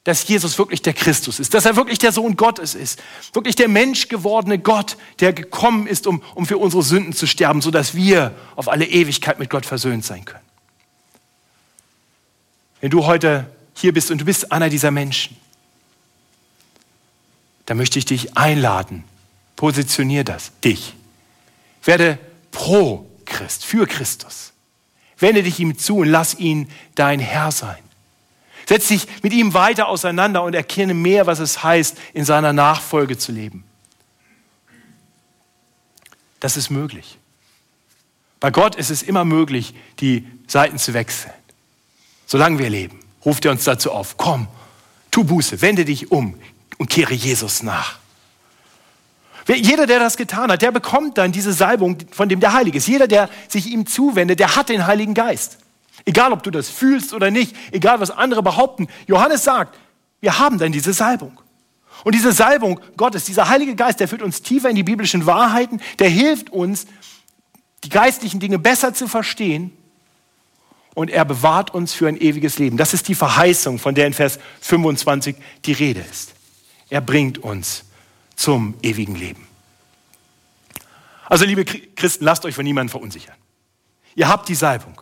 dass 0.04 0.26
Jesus 0.26 0.58
wirklich 0.58 0.80
der 0.82 0.94
Christus 0.94 1.38
ist, 1.38 1.54
dass 1.54 1.66
er 1.66 1.76
wirklich 1.76 1.98
der 1.98 2.12
Sohn 2.12 2.36
Gottes 2.36 2.74
ist, 2.74 3.02
wirklich 3.32 3.56
der 3.56 3.68
menschgewordene 3.68 4.58
Gott, 4.58 4.96
der 5.20 5.32
gekommen 5.32 5.86
ist, 5.86 6.06
um, 6.06 6.22
um 6.34 6.46
für 6.46 6.58
unsere 6.58 6.82
Sünden 6.82 7.12
zu 7.12 7.26
sterben, 7.26 7.60
sodass 7.60 7.94
wir 7.94 8.34
auf 8.56 8.68
alle 8.68 8.86
Ewigkeit 8.86 9.38
mit 9.38 9.50
Gott 9.50 9.66
versöhnt 9.66 10.04
sein 10.04 10.24
können. 10.24 10.44
Wenn 12.80 12.90
du 12.90 13.06
heute 13.06 13.50
hier 13.74 13.92
bist 13.92 14.10
und 14.10 14.20
du 14.20 14.24
bist 14.24 14.52
einer 14.52 14.68
dieser 14.68 14.90
Menschen, 14.90 15.36
dann 17.66 17.76
möchte 17.76 17.98
ich 17.98 18.06
dich 18.06 18.36
einladen. 18.36 19.04
Positionier 19.56 20.24
das, 20.24 20.52
dich. 20.64 20.94
Werde 21.84 22.18
pro 22.50 23.06
Christ, 23.26 23.64
für 23.64 23.86
Christus. 23.86 24.52
Wende 25.18 25.42
dich 25.42 25.58
ihm 25.58 25.76
zu 25.76 25.98
und 25.98 26.08
lass 26.08 26.38
ihn 26.38 26.70
dein 26.94 27.20
Herr 27.20 27.52
sein. 27.52 27.76
Setz 28.68 28.88
dich 28.88 29.06
mit 29.22 29.32
ihm 29.32 29.54
weiter 29.54 29.88
auseinander 29.88 30.42
und 30.42 30.54
erkenne 30.54 30.92
mehr, 30.92 31.26
was 31.26 31.38
es 31.38 31.62
heißt, 31.62 31.96
in 32.12 32.26
seiner 32.26 32.52
Nachfolge 32.52 33.16
zu 33.16 33.32
leben. 33.32 33.64
Das 36.38 36.58
ist 36.58 36.68
möglich. 36.68 37.16
Bei 38.40 38.50
Gott 38.50 38.76
ist 38.76 38.90
es 38.90 39.02
immer 39.02 39.24
möglich, 39.24 39.72
die 40.00 40.28
Seiten 40.46 40.76
zu 40.76 40.92
wechseln. 40.92 41.32
Solange 42.26 42.58
wir 42.58 42.68
leben, 42.68 43.00
ruft 43.24 43.46
er 43.46 43.52
uns 43.52 43.64
dazu 43.64 43.90
auf, 43.90 44.18
komm, 44.18 44.48
tu 45.10 45.24
Buße, 45.24 45.62
wende 45.62 45.86
dich 45.86 46.12
um 46.12 46.38
und 46.76 46.90
kehre 46.90 47.14
Jesus 47.14 47.62
nach. 47.62 47.98
Jeder, 49.46 49.86
der 49.86 49.98
das 49.98 50.18
getan 50.18 50.52
hat, 50.52 50.60
der 50.60 50.72
bekommt 50.72 51.16
dann 51.16 51.32
diese 51.32 51.54
Salbung, 51.54 51.96
von 52.10 52.28
dem 52.28 52.40
der 52.40 52.52
Heilige 52.52 52.76
ist. 52.76 52.86
Jeder, 52.86 53.08
der 53.08 53.30
sich 53.48 53.68
ihm 53.68 53.86
zuwendet, 53.86 54.40
der 54.40 54.56
hat 54.56 54.68
den 54.68 54.86
Heiligen 54.86 55.14
Geist. 55.14 55.56
Egal, 56.04 56.32
ob 56.32 56.42
du 56.42 56.50
das 56.50 56.68
fühlst 56.68 57.12
oder 57.12 57.30
nicht, 57.30 57.54
egal, 57.72 58.00
was 58.00 58.10
andere 58.10 58.42
behaupten. 58.42 58.88
Johannes 59.06 59.44
sagt, 59.44 59.78
wir 60.20 60.38
haben 60.38 60.58
dann 60.58 60.72
diese 60.72 60.92
Salbung. 60.92 61.40
Und 62.04 62.14
diese 62.14 62.32
Salbung 62.32 62.80
Gottes, 62.96 63.24
dieser 63.24 63.48
Heilige 63.48 63.74
Geist, 63.74 64.00
der 64.00 64.08
führt 64.08 64.22
uns 64.22 64.42
tiefer 64.42 64.70
in 64.70 64.76
die 64.76 64.84
biblischen 64.84 65.26
Wahrheiten, 65.26 65.80
der 65.98 66.08
hilft 66.08 66.50
uns, 66.50 66.86
die 67.84 67.88
geistlichen 67.88 68.40
Dinge 68.40 68.58
besser 68.58 68.94
zu 68.94 69.08
verstehen 69.08 69.72
und 70.94 71.10
er 71.10 71.24
bewahrt 71.24 71.72
uns 71.74 71.92
für 71.92 72.08
ein 72.08 72.20
ewiges 72.20 72.58
Leben. 72.58 72.76
Das 72.76 72.94
ist 72.94 73.08
die 73.08 73.14
Verheißung, 73.14 73.78
von 73.78 73.94
der 73.94 74.06
in 74.06 74.14
Vers 74.14 74.38
25 74.60 75.36
die 75.64 75.72
Rede 75.72 76.00
ist. 76.00 76.34
Er 76.90 77.00
bringt 77.00 77.38
uns 77.38 77.84
zum 78.34 78.74
ewigen 78.82 79.14
Leben. 79.14 79.46
Also 81.26 81.44
liebe 81.44 81.64
Christen, 81.64 82.24
lasst 82.24 82.44
euch 82.44 82.54
von 82.54 82.64
niemandem 82.64 82.90
verunsichern. 82.90 83.36
Ihr 84.14 84.28
habt 84.28 84.48
die 84.48 84.54
Salbung 84.54 85.00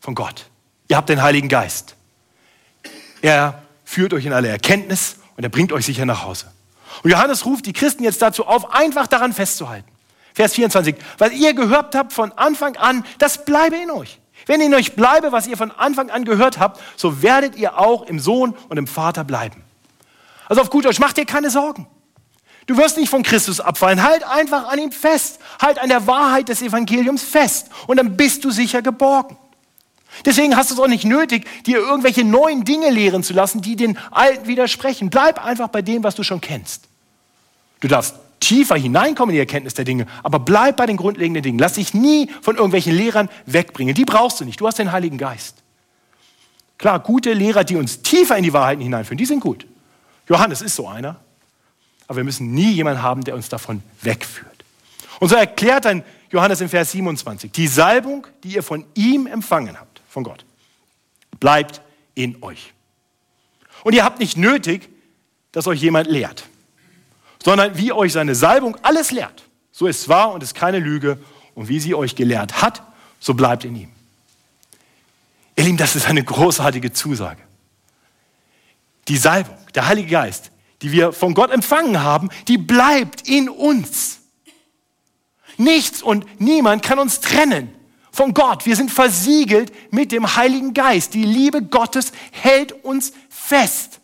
von 0.00 0.14
Gott. 0.14 0.46
Ihr 0.88 0.96
habt 0.96 1.08
den 1.08 1.22
Heiligen 1.22 1.48
Geist. 1.48 1.96
Er 3.22 3.62
führt 3.84 4.14
euch 4.14 4.26
in 4.26 4.32
alle 4.32 4.48
Erkenntnis 4.48 5.16
und 5.36 5.44
er 5.44 5.50
bringt 5.50 5.72
euch 5.72 5.86
sicher 5.86 6.06
nach 6.06 6.24
Hause. 6.24 6.46
Und 7.02 7.10
Johannes 7.10 7.44
ruft 7.44 7.66
die 7.66 7.72
Christen 7.72 8.04
jetzt 8.04 8.22
dazu 8.22 8.46
auf, 8.46 8.72
einfach 8.72 9.06
daran 9.06 9.32
festzuhalten. 9.32 9.90
Vers 10.34 10.54
24, 10.54 10.96
weil 11.18 11.32
ihr 11.32 11.54
gehört 11.54 11.94
habt 11.94 12.12
von 12.12 12.30
Anfang 12.32 12.76
an, 12.76 13.04
das 13.18 13.44
bleibe 13.44 13.76
in 13.76 13.90
euch. 13.90 14.20
Wenn 14.44 14.60
in 14.60 14.74
euch 14.74 14.94
bleibe, 14.94 15.32
was 15.32 15.46
ihr 15.46 15.56
von 15.56 15.70
Anfang 15.72 16.10
an 16.10 16.24
gehört 16.24 16.58
habt, 16.58 16.80
so 16.96 17.22
werdet 17.22 17.56
ihr 17.56 17.78
auch 17.78 18.02
im 18.02 18.20
Sohn 18.20 18.54
und 18.68 18.76
im 18.76 18.86
Vater 18.86 19.24
bleiben. 19.24 19.64
Also 20.48 20.62
auf 20.62 20.70
gut 20.70 20.84
Deutsch, 20.84 21.00
mach 21.00 21.12
dir 21.12 21.24
keine 21.24 21.50
Sorgen. 21.50 21.88
Du 22.66 22.76
wirst 22.76 22.96
nicht 22.96 23.08
von 23.08 23.22
Christus 23.22 23.60
abfallen. 23.60 24.02
Halt 24.02 24.24
einfach 24.24 24.68
an 24.68 24.78
ihm 24.78 24.92
fest. 24.92 25.38
Halt 25.60 25.78
an 25.78 25.88
der 25.88 26.06
Wahrheit 26.06 26.48
des 26.48 26.62
Evangeliums 26.62 27.22
fest. 27.22 27.70
Und 27.86 27.96
dann 27.96 28.16
bist 28.16 28.44
du 28.44 28.50
sicher 28.50 28.82
geborgen. 28.82 29.36
Deswegen 30.24 30.56
hast 30.56 30.70
du 30.70 30.74
es 30.74 30.80
auch 30.80 30.88
nicht 30.88 31.04
nötig, 31.04 31.46
dir 31.64 31.78
irgendwelche 31.78 32.24
neuen 32.24 32.64
Dinge 32.64 32.90
lehren 32.90 33.22
zu 33.22 33.32
lassen, 33.32 33.62
die 33.62 33.76
den 33.76 33.98
alten 34.10 34.46
widersprechen. 34.46 35.10
Bleib 35.10 35.44
einfach 35.44 35.68
bei 35.68 35.82
dem, 35.82 36.02
was 36.02 36.14
du 36.14 36.22
schon 36.22 36.40
kennst. 36.40 36.84
Du 37.80 37.88
darfst 37.88 38.16
tiefer 38.40 38.76
hineinkommen 38.76 39.30
in 39.30 39.36
die 39.36 39.40
Erkenntnis 39.40 39.74
der 39.74 39.84
Dinge, 39.84 40.06
aber 40.22 40.38
bleib 40.38 40.76
bei 40.76 40.86
den 40.86 40.96
grundlegenden 40.96 41.42
Dingen. 41.42 41.58
Lass 41.58 41.74
dich 41.74 41.94
nie 41.94 42.30
von 42.42 42.56
irgendwelchen 42.56 42.94
Lehrern 42.94 43.28
wegbringen. 43.46 43.94
Die 43.94 44.04
brauchst 44.04 44.40
du 44.40 44.44
nicht. 44.44 44.60
Du 44.60 44.66
hast 44.66 44.78
den 44.78 44.92
Heiligen 44.92 45.18
Geist. 45.18 45.56
Klar, 46.78 47.00
gute 47.00 47.32
Lehrer, 47.32 47.64
die 47.64 47.76
uns 47.76 48.02
tiefer 48.02 48.36
in 48.36 48.42
die 48.42 48.52
Wahrheiten 48.52 48.82
hineinführen, 48.82 49.18
die 49.18 49.26
sind 49.26 49.40
gut. 49.40 49.66
Johannes 50.28 50.62
ist 50.62 50.76
so 50.76 50.88
einer. 50.88 51.16
Aber 52.08 52.18
wir 52.18 52.24
müssen 52.24 52.52
nie 52.52 52.72
jemanden 52.72 53.02
haben, 53.02 53.24
der 53.24 53.34
uns 53.34 53.48
davon 53.48 53.82
wegführt. 54.02 54.64
Und 55.18 55.28
so 55.28 55.36
erklärt 55.36 55.86
dann 55.86 56.04
Johannes 56.30 56.60
in 56.60 56.68
Vers 56.68 56.92
27, 56.92 57.50
die 57.50 57.66
Salbung, 57.66 58.26
die 58.42 58.54
ihr 58.54 58.62
von 58.62 58.84
ihm 58.94 59.26
empfangen 59.26 59.78
habt, 59.78 59.85
von 60.16 60.24
Gott, 60.24 60.46
bleibt 61.40 61.82
in 62.14 62.42
euch. 62.42 62.72
Und 63.84 63.92
ihr 63.92 64.02
habt 64.02 64.18
nicht 64.18 64.38
nötig, 64.38 64.88
dass 65.52 65.66
euch 65.66 65.82
jemand 65.82 66.06
lehrt, 66.06 66.46
sondern 67.44 67.76
wie 67.76 67.92
euch 67.92 68.14
seine 68.14 68.34
Salbung 68.34 68.78
alles 68.80 69.10
lehrt. 69.10 69.44
So 69.72 69.86
ist 69.86 70.00
es 70.00 70.08
wahr 70.08 70.32
und 70.32 70.42
ist 70.42 70.54
keine 70.54 70.78
Lüge. 70.78 71.18
Und 71.54 71.68
wie 71.68 71.80
sie 71.80 71.94
euch 71.94 72.16
gelehrt 72.16 72.62
hat, 72.62 72.82
so 73.20 73.34
bleibt 73.34 73.66
in 73.66 73.76
ihm. 73.76 73.90
Ihr 75.54 75.64
Lieben, 75.64 75.76
das 75.76 75.94
ist 75.96 76.08
eine 76.08 76.24
großartige 76.24 76.94
Zusage. 76.94 77.42
Die 79.08 79.18
Salbung, 79.18 79.58
der 79.74 79.86
Heilige 79.86 80.08
Geist, 80.08 80.50
die 80.80 80.92
wir 80.92 81.12
von 81.12 81.34
Gott 81.34 81.50
empfangen 81.50 82.02
haben, 82.02 82.30
die 82.48 82.56
bleibt 82.56 83.28
in 83.28 83.50
uns. 83.50 84.20
Nichts 85.58 86.00
und 86.00 86.40
niemand 86.40 86.82
kann 86.82 86.98
uns 86.98 87.20
trennen 87.20 87.75
von 88.16 88.34
Gott. 88.34 88.66
Wir 88.66 88.74
sind 88.76 88.90
versiegelt 88.90 89.72
mit 89.92 90.10
dem 90.10 90.36
Heiligen 90.36 90.74
Geist. 90.74 91.14
Die 91.14 91.24
Liebe 91.24 91.62
Gottes 91.62 92.12
hält 92.32 92.72
uns 92.84 93.12
fest. 93.28 94.00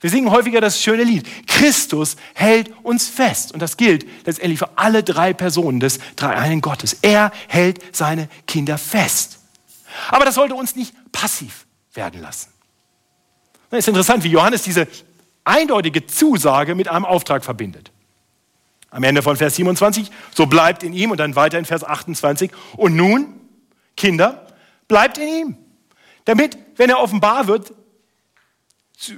Wir 0.00 0.10
singen 0.10 0.30
häufiger 0.30 0.60
das 0.60 0.82
schöne 0.82 1.02
Lied. 1.02 1.26
Christus 1.46 2.16
hält 2.34 2.70
uns 2.82 3.08
fest. 3.08 3.52
Und 3.52 3.60
das 3.60 3.76
gilt 3.76 4.06
letztendlich 4.26 4.58
für 4.58 4.76
alle 4.76 5.02
drei 5.02 5.32
Personen 5.32 5.80
des 5.80 5.98
dreieinen 6.16 6.60
Gottes. 6.60 6.98
Er 7.02 7.32
hält 7.48 7.78
seine 7.96 8.28
Kinder 8.46 8.76
fest. 8.76 9.38
Aber 10.08 10.24
das 10.24 10.34
sollte 10.34 10.54
uns 10.54 10.76
nicht 10.76 10.94
passiv 11.12 11.66
werden 11.94 12.20
lassen. 12.20 12.50
Es 13.70 13.78
ist 13.78 13.88
interessant, 13.88 14.24
wie 14.24 14.28
Johannes 14.28 14.62
diese 14.62 14.88
eindeutige 15.44 16.06
Zusage 16.06 16.74
mit 16.74 16.88
einem 16.88 17.04
Auftrag 17.04 17.44
verbindet. 17.44 17.90
Am 18.94 19.02
Ende 19.02 19.22
von 19.22 19.36
Vers 19.36 19.56
27, 19.56 20.10
so 20.32 20.46
bleibt 20.46 20.84
in 20.84 20.92
ihm 20.92 21.10
und 21.10 21.18
dann 21.18 21.34
weiter 21.34 21.58
in 21.58 21.64
Vers 21.64 21.82
28. 21.82 22.52
Und 22.76 22.94
nun, 22.94 23.26
Kinder, 23.96 24.46
bleibt 24.86 25.18
in 25.18 25.28
ihm, 25.28 25.56
damit, 26.24 26.56
wenn 26.76 26.90
er 26.90 27.00
offenbar 27.00 27.48
wird, 27.48 27.74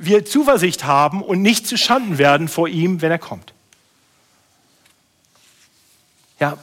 wir 0.00 0.24
Zuversicht 0.24 0.84
haben 0.84 1.22
und 1.22 1.42
nicht 1.42 1.66
zu 1.66 1.76
Schanden 1.76 2.16
werden 2.16 2.48
vor 2.48 2.68
ihm, 2.68 3.02
wenn 3.02 3.12
er 3.12 3.18
kommt. 3.18 3.52
Ja, 6.40 6.56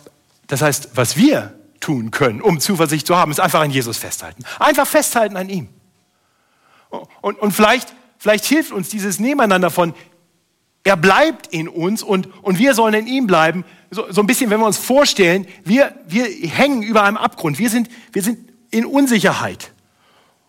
das 0.47 0.62
heißt, 0.62 0.89
was 0.95 1.15
wir 1.15 1.54
tun 1.80 2.10
können, 2.10 2.41
um 2.41 2.60
Zuversicht 2.60 3.06
zu 3.06 3.15
haben, 3.15 3.32
ist 3.32 3.39
einfach 3.39 3.62
an 3.62 3.69
Jesus 3.69 3.97
festhalten. 3.97 4.43
Einfach 4.60 4.88
festhalten 4.88 5.38
an 5.38 5.49
ihm. 5.49 5.69
Und, 7.21 7.39
und 7.39 7.52
vielleicht 7.52 7.93
Vielleicht 8.23 8.45
hilft 8.45 8.71
uns 8.71 8.88
dieses 8.88 9.19
Nebeneinander 9.19 9.69
von, 9.69 9.93
er 10.84 10.98
bleibt 10.98 11.48
in 11.48 11.69
uns 11.69 12.04
und, 12.04 12.28
und 12.43 12.60
wir 12.60 12.74
sollen 12.74 12.93
in 12.93 13.08
ihm 13.08 13.28
bleiben. 13.28 13.63
So, 13.89 14.12
so 14.12 14.22
ein 14.22 14.28
bisschen, 14.28 14.50
wenn 14.50 14.60
wir 14.60 14.65
uns 14.65 14.78
vorstellen, 14.78 15.48
wir, 15.63 15.96
wir 16.08 16.26
hängen 16.26 16.84
über 16.84 17.04
einem 17.04 17.17
Abgrund. 17.17 17.58
Wir 17.58 17.69
sind, 17.69 17.89
wir 18.12 18.22
sind 18.22 18.50
in 18.69 18.86
Unsicherheit. 18.86 19.72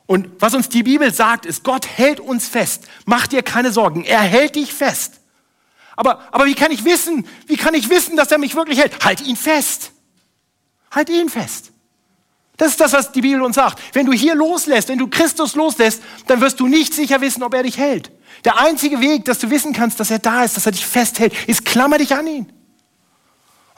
Und 0.07 0.29
was 0.41 0.55
uns 0.55 0.69
die 0.69 0.83
Bibel 0.83 1.13
sagt, 1.15 1.47
ist, 1.47 1.63
Gott 1.63 1.87
hält 1.87 2.21
uns 2.21 2.49
fest. 2.49 2.85
Mach 3.07 3.27
dir 3.27 3.43
keine 3.43 3.73
Sorgen. 3.73 4.05
Er 4.05 4.21
hält 4.21 4.57
dich 4.57 4.73
fest. 4.73 5.21
Aber, 5.97 6.21
aber 6.33 6.47
wie 6.47 6.55
kann 6.55 6.73
ich 6.73 6.85
wissen, 6.85 7.27
wie 7.47 7.57
kann 7.57 7.75
ich 7.75 7.89
wissen, 7.89 8.17
dass 8.17 8.33
er 8.33 8.39
mich 8.39 8.57
wirklich 8.57 8.81
hält? 8.81 9.05
Halt 9.05 9.21
ihn 9.21 9.37
fest. 9.37 9.93
Halt 10.91 11.09
ihn 11.09 11.29
fest. 11.29 11.71
Das 12.57 12.69
ist 12.69 12.81
das, 12.81 12.93
was 12.93 13.11
die 13.11 13.21
Bibel 13.21 13.43
uns 13.43 13.57
sagt. 13.57 13.81
Wenn 13.95 14.07
du 14.07 14.13
hier 14.13 14.35
loslässt, 14.35 14.89
wenn 14.89 14.99
du 14.99 15.09
Christus 15.09 15.55
loslässt, 15.55 16.03
dann 16.27 16.41
wirst 16.41 16.61
du 16.61 16.69
nicht 16.69 16.95
sicher 16.95 17.21
wissen, 17.21 17.43
ob 17.43 17.53
er 17.55 17.65
dich 17.65 17.79
hält. 17.79 18.13
Der 18.45 18.59
einzige 18.59 19.01
Weg, 19.01 19.25
dass 19.25 19.39
du 19.39 19.51
wissen 19.51 19.73
kannst, 19.73 19.99
dass 19.99 20.11
er 20.11 20.21
da 20.21 20.45
ist, 20.45 20.57
dass 20.57 20.67
er 20.67 20.73
dich 20.73 20.87
festhält, 20.87 21.33
ist, 21.49 21.65
klammer 21.65 21.99
dich 21.99 22.15
an 22.15 22.27
ihn. 22.27 22.53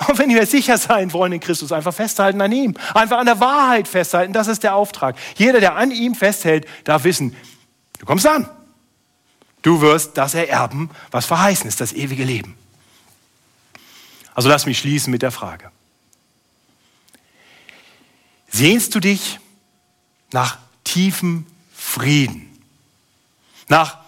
Und 0.09 0.19
wenn 0.19 0.29
wir 0.29 0.45
sicher 0.45 0.77
sein 0.77 1.13
wollen 1.15 1.33
in 1.33 1.41
Christus, 1.41 1.73
einfach 1.73 1.95
festhalten 1.95 2.41
an 2.43 2.53
ihm. 2.53 2.75
Einfach 2.93 3.17
an 3.17 3.27
der 3.27 3.41
Wahrheit 3.41 3.89
festhalten, 3.89 4.35
das 4.35 4.47
ist 4.47 4.63
der 4.63 4.75
Auftrag. 4.75 5.17
Jeder, 5.37 5.59
der 5.59 5.77
an 5.77 5.91
ihm 5.91 6.15
festhält, 6.15 6.67
darf 6.85 7.05
wissen, 7.05 7.35
du 7.99 8.05
kommst 8.05 8.27
an. 8.27 8.47
Du 9.63 9.81
wirst 9.81 10.19
das 10.19 10.35
ererben, 10.35 10.91
was 11.11 11.25
verheißen 11.25 11.67
ist, 11.67 11.81
das 11.81 11.95
ewige 11.95 12.25
Leben. 12.25 12.57
Also 14.35 14.51
lass 14.51 14.67
mich 14.67 14.79
schließen 14.79 15.11
mit 15.11 15.23
der 15.23 15.31
Frage. 15.31 15.71
Sehnst 18.57 18.95
du 18.95 19.01
dich 19.01 19.39
nach 20.33 20.57
tiefem 20.83 21.45
Frieden, 21.75 22.59
nach 23.69 23.99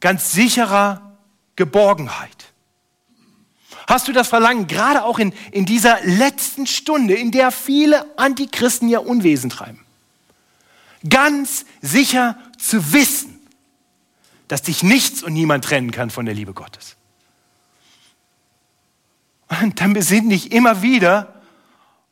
ganz 0.00 0.32
sicherer 0.32 1.14
Geborgenheit? 1.56 2.46
Hast 3.86 4.08
du 4.08 4.12
das 4.12 4.28
Verlangen, 4.28 4.66
gerade 4.66 5.04
auch 5.04 5.18
in, 5.18 5.34
in 5.52 5.66
dieser 5.66 6.00
letzten 6.04 6.66
Stunde, 6.66 7.16
in 7.16 7.32
der 7.32 7.50
viele 7.50 8.18
Antichristen 8.18 8.88
ihr 8.88 9.04
Unwesen 9.04 9.50
treiben, 9.50 9.84
ganz 11.06 11.66
sicher 11.82 12.38
zu 12.56 12.94
wissen, 12.94 13.38
dass 14.48 14.62
dich 14.62 14.82
nichts 14.82 15.22
und 15.22 15.34
niemand 15.34 15.66
trennen 15.66 15.90
kann 15.90 16.08
von 16.08 16.24
der 16.24 16.34
Liebe 16.34 16.54
Gottes? 16.54 16.96
Und 19.60 19.82
dann 19.82 19.92
besinn 19.92 20.30
dich 20.30 20.50
immer 20.50 20.80
wieder 20.80 21.37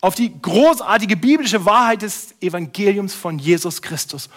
auf 0.00 0.14
die 0.14 0.40
großartige 0.40 1.16
biblische 1.16 1.64
Wahrheit 1.64 2.02
des 2.02 2.34
Evangeliums 2.40 3.14
von 3.14 3.38
Jesus 3.38 3.82
Christus 3.82 4.28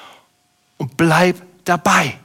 und 0.78 0.98
bleib 0.98 1.42
dabei. 1.66 2.18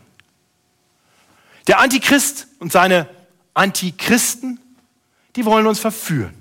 Der 1.66 1.80
Antichrist 1.80 2.46
und 2.58 2.72
seine 2.72 3.08
Antichristen, 3.54 4.60
die 5.36 5.44
wollen 5.44 5.66
uns 5.66 5.80
verführen 5.80 6.34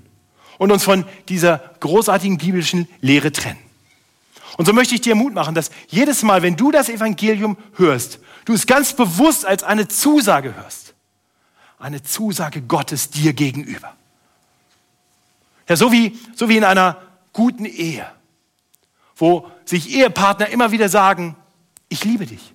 und 0.58 0.70
uns 0.70 0.84
von 0.84 1.04
dieser 1.28 1.58
großartigen 1.80 2.38
biblischen 2.38 2.88
Lehre 3.00 3.32
trennen. 3.32 3.58
Und 4.56 4.66
so 4.66 4.72
möchte 4.72 4.94
ich 4.94 5.00
dir 5.00 5.14
Mut 5.14 5.34
machen, 5.34 5.54
dass 5.54 5.70
jedes 5.88 6.22
Mal, 6.22 6.42
wenn 6.42 6.56
du 6.56 6.70
das 6.70 6.88
Evangelium 6.88 7.56
hörst, 7.74 8.20
du 8.44 8.52
es 8.52 8.66
ganz 8.66 8.92
bewusst 8.92 9.44
als 9.44 9.64
eine 9.64 9.88
Zusage 9.88 10.54
hörst. 10.54 10.94
Eine 11.78 12.02
Zusage 12.02 12.62
Gottes 12.62 13.10
dir 13.10 13.32
gegenüber. 13.32 13.96
Ja, 15.68 15.76
so 15.76 15.92
wie, 15.92 16.18
so 16.34 16.48
wie 16.48 16.56
in 16.56 16.64
einer 16.64 17.00
guten 17.32 17.64
Ehe, 17.64 18.06
wo 19.16 19.50
sich 19.64 19.90
Ehepartner 19.94 20.48
immer 20.48 20.70
wieder 20.72 20.88
sagen, 20.88 21.36
ich 21.88 22.04
liebe 22.04 22.26
dich. 22.26 22.52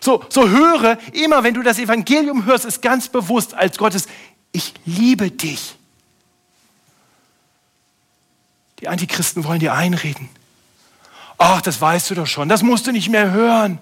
So, 0.00 0.24
so 0.28 0.48
höre 0.48 0.98
immer, 1.12 1.44
wenn 1.44 1.54
du 1.54 1.62
das 1.62 1.78
Evangelium 1.78 2.44
hörst, 2.44 2.64
es 2.64 2.80
ganz 2.80 3.08
bewusst 3.08 3.54
als 3.54 3.78
Gottes, 3.78 4.06
ich 4.52 4.74
liebe 4.84 5.30
dich. 5.30 5.76
Die 8.80 8.88
Antichristen 8.88 9.44
wollen 9.44 9.60
dir 9.60 9.72
einreden. 9.72 10.28
Ach, 11.38 11.62
das 11.62 11.80
weißt 11.80 12.10
du 12.10 12.14
doch 12.14 12.26
schon, 12.26 12.48
das 12.48 12.62
musst 12.62 12.86
du 12.86 12.92
nicht 12.92 13.08
mehr 13.08 13.30
hören. 13.30 13.78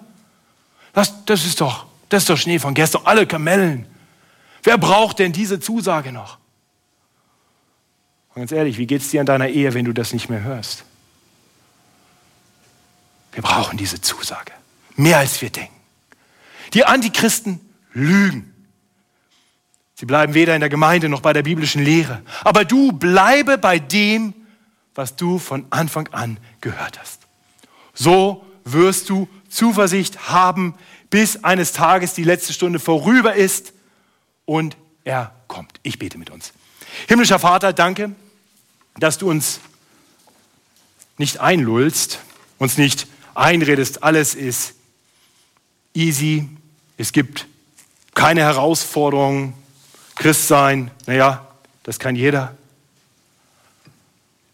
Das, 0.92 1.24
das, 1.24 1.44
ist 1.44 1.60
doch, 1.60 1.86
das 2.08 2.22
ist 2.22 2.30
doch 2.30 2.36
Schnee 2.36 2.58
von 2.58 2.74
gestern, 2.74 3.02
alle 3.04 3.26
Kamellen. 3.26 3.86
Wer 4.62 4.78
braucht 4.78 5.18
denn 5.18 5.32
diese 5.32 5.58
Zusage 5.58 6.12
noch? 6.12 6.38
Und 8.34 8.40
ganz 8.40 8.52
ehrlich, 8.52 8.78
wie 8.78 8.86
geht 8.86 9.02
es 9.02 9.10
dir 9.10 9.20
an 9.20 9.26
deiner 9.26 9.48
Ehe, 9.48 9.74
wenn 9.74 9.84
du 9.84 9.92
das 9.92 10.12
nicht 10.12 10.28
mehr 10.30 10.42
hörst? 10.42 10.84
Wir 13.32 13.42
brauchen 13.42 13.76
diese 13.76 14.00
Zusage. 14.00 14.52
Mehr 14.96 15.18
als 15.18 15.40
wir 15.40 15.50
denken. 15.50 15.74
Die 16.74 16.84
Antichristen 16.84 17.60
lügen. 17.92 18.52
Sie 19.94 20.06
bleiben 20.06 20.34
weder 20.34 20.54
in 20.54 20.60
der 20.60 20.68
Gemeinde 20.68 21.08
noch 21.08 21.20
bei 21.20 21.32
der 21.32 21.42
biblischen 21.42 21.84
Lehre. 21.84 22.22
Aber 22.42 22.64
du 22.64 22.92
bleibe 22.92 23.58
bei 23.58 23.78
dem, 23.78 24.34
was 24.94 25.16
du 25.16 25.38
von 25.38 25.66
Anfang 25.70 26.08
an 26.08 26.38
gehört 26.60 26.98
hast. 26.98 27.20
So 27.94 28.44
wirst 28.64 29.10
du 29.10 29.28
Zuversicht 29.48 30.28
haben, 30.30 30.74
bis 31.10 31.44
eines 31.44 31.72
Tages 31.72 32.14
die 32.14 32.24
letzte 32.24 32.52
Stunde 32.52 32.78
vorüber 32.78 33.34
ist 33.34 33.72
und 34.44 34.76
er 35.04 35.34
kommt. 35.46 35.78
Ich 35.82 35.98
bete 35.98 36.18
mit 36.18 36.30
uns. 36.30 36.52
Himmlischer 37.08 37.38
Vater, 37.38 37.72
danke, 37.72 38.14
dass 38.98 39.18
du 39.18 39.28
uns 39.28 39.60
nicht 41.18 41.40
einlullst, 41.40 42.18
uns 42.58 42.78
nicht 42.78 43.06
einredest, 43.34 44.02
alles 44.02 44.34
ist 44.34 44.74
easy, 45.94 46.48
es 46.96 47.12
gibt 47.12 47.46
keine 48.14 48.42
Herausforderungen, 48.42 49.54
Christ 50.14 50.48
sein, 50.48 50.90
naja, 51.06 51.46
das 51.82 51.98
kann 51.98 52.16
jeder. 52.16 52.56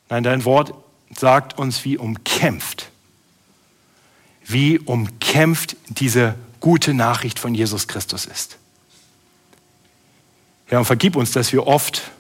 Nein, 0.09 0.23
dein 0.23 0.45
Wort 0.45 0.73
sagt 1.15 1.59
uns, 1.59 1.85
wie 1.85 1.99
umkämpft, 1.99 2.91
wie 4.45 4.79
umkämpft 4.79 5.77
diese 5.89 6.37
gute 6.61 6.95
Nachricht 6.95 7.39
von 7.39 7.55
Jesus 7.55 7.89
Christus 7.89 8.25
ist. 8.25 8.57
Ja, 10.71 10.79
und 10.79 10.85
vergib 10.85 11.17
uns, 11.17 11.33
dass 11.33 11.53
wir 11.53 11.67
oft 11.67 12.11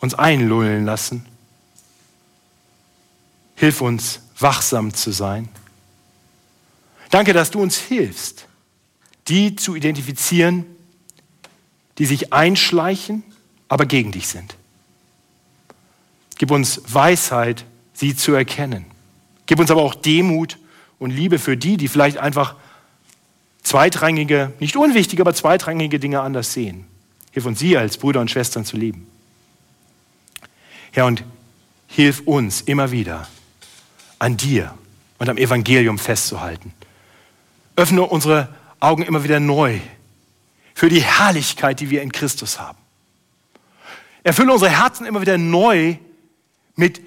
uns 0.00 0.14
einlullen 0.14 0.84
lassen. 0.84 1.24
Hilf 3.54 3.80
uns, 3.80 4.20
wachsam 4.38 4.92
zu 4.92 5.12
sein. 5.12 5.48
Danke, 7.10 7.32
dass 7.32 7.50
du 7.50 7.60
uns 7.60 7.78
hilfst, 7.78 8.46
die 9.28 9.56
zu 9.56 9.74
identifizieren, 9.74 10.66
die 11.98 12.06
sich 12.06 12.32
einschleichen, 12.32 13.22
aber 13.68 13.86
gegen 13.86 14.12
dich 14.12 14.28
sind. 14.28 14.56
Gib 16.38 16.50
uns 16.50 16.82
Weisheit, 16.86 17.64
sie 17.94 18.14
zu 18.14 18.34
erkennen. 18.34 18.84
Gib 19.46 19.58
uns 19.58 19.70
aber 19.70 19.82
auch 19.82 19.94
Demut 19.94 20.58
und 20.98 21.10
Liebe 21.10 21.38
für 21.38 21.56
die, 21.56 21.76
die 21.76 21.88
vielleicht 21.88 22.18
einfach 22.18 22.56
zweitrangige, 23.62 24.52
nicht 24.60 24.76
unwichtige, 24.76 25.22
aber 25.22 25.34
zweitrangige 25.34 25.98
Dinge 25.98 26.20
anders 26.20 26.52
sehen. 26.52 26.84
Hilf 27.32 27.46
uns, 27.46 27.58
sie 27.58 27.76
als 27.76 27.96
Brüder 27.96 28.20
und 28.20 28.30
Schwestern 28.30 28.64
zu 28.64 28.76
lieben. 28.76 29.06
Herr, 30.92 31.06
und 31.06 31.24
hilf 31.86 32.22
uns 32.24 32.60
immer 32.62 32.90
wieder, 32.90 33.28
an 34.18 34.36
dir 34.36 34.74
und 35.18 35.28
am 35.28 35.36
Evangelium 35.36 35.98
festzuhalten. 35.98 36.72
Öffne 37.76 38.02
unsere 38.02 38.48
Augen 38.80 39.02
immer 39.02 39.24
wieder 39.24 39.40
neu 39.40 39.80
für 40.74 40.88
die 40.88 41.02
Herrlichkeit, 41.02 41.80
die 41.80 41.90
wir 41.90 42.02
in 42.02 42.12
Christus 42.12 42.58
haben. 42.58 42.78
Erfülle 44.22 44.52
unsere 44.52 44.70
Herzen 44.70 45.06
immer 45.06 45.20
wieder 45.20 45.38
neu 45.38 45.96
mit 46.74 47.00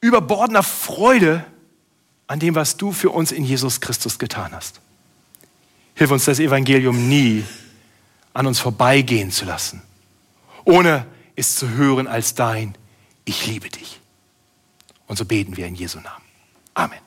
überbordender 0.00 0.62
Freude 0.62 1.44
an 2.26 2.38
dem, 2.38 2.54
was 2.54 2.76
du 2.76 2.92
für 2.92 3.10
uns 3.10 3.32
in 3.32 3.44
Jesus 3.44 3.80
Christus 3.80 4.18
getan 4.18 4.52
hast. 4.52 4.80
Hilf 5.94 6.10
uns, 6.10 6.24
das 6.24 6.38
Evangelium 6.38 7.08
nie 7.08 7.44
an 8.32 8.46
uns 8.46 8.58
vorbeigehen 8.58 9.30
zu 9.30 9.44
lassen, 9.44 9.82
ohne 10.64 11.06
es 11.36 11.56
zu 11.56 11.70
hören 11.70 12.06
als 12.06 12.34
dein, 12.34 12.76
ich 13.24 13.46
liebe 13.46 13.68
dich. 13.68 14.00
Und 15.06 15.16
so 15.16 15.24
beten 15.24 15.56
wir 15.56 15.66
in 15.66 15.74
Jesu 15.74 16.00
Namen. 16.00 16.24
Amen. 16.74 17.00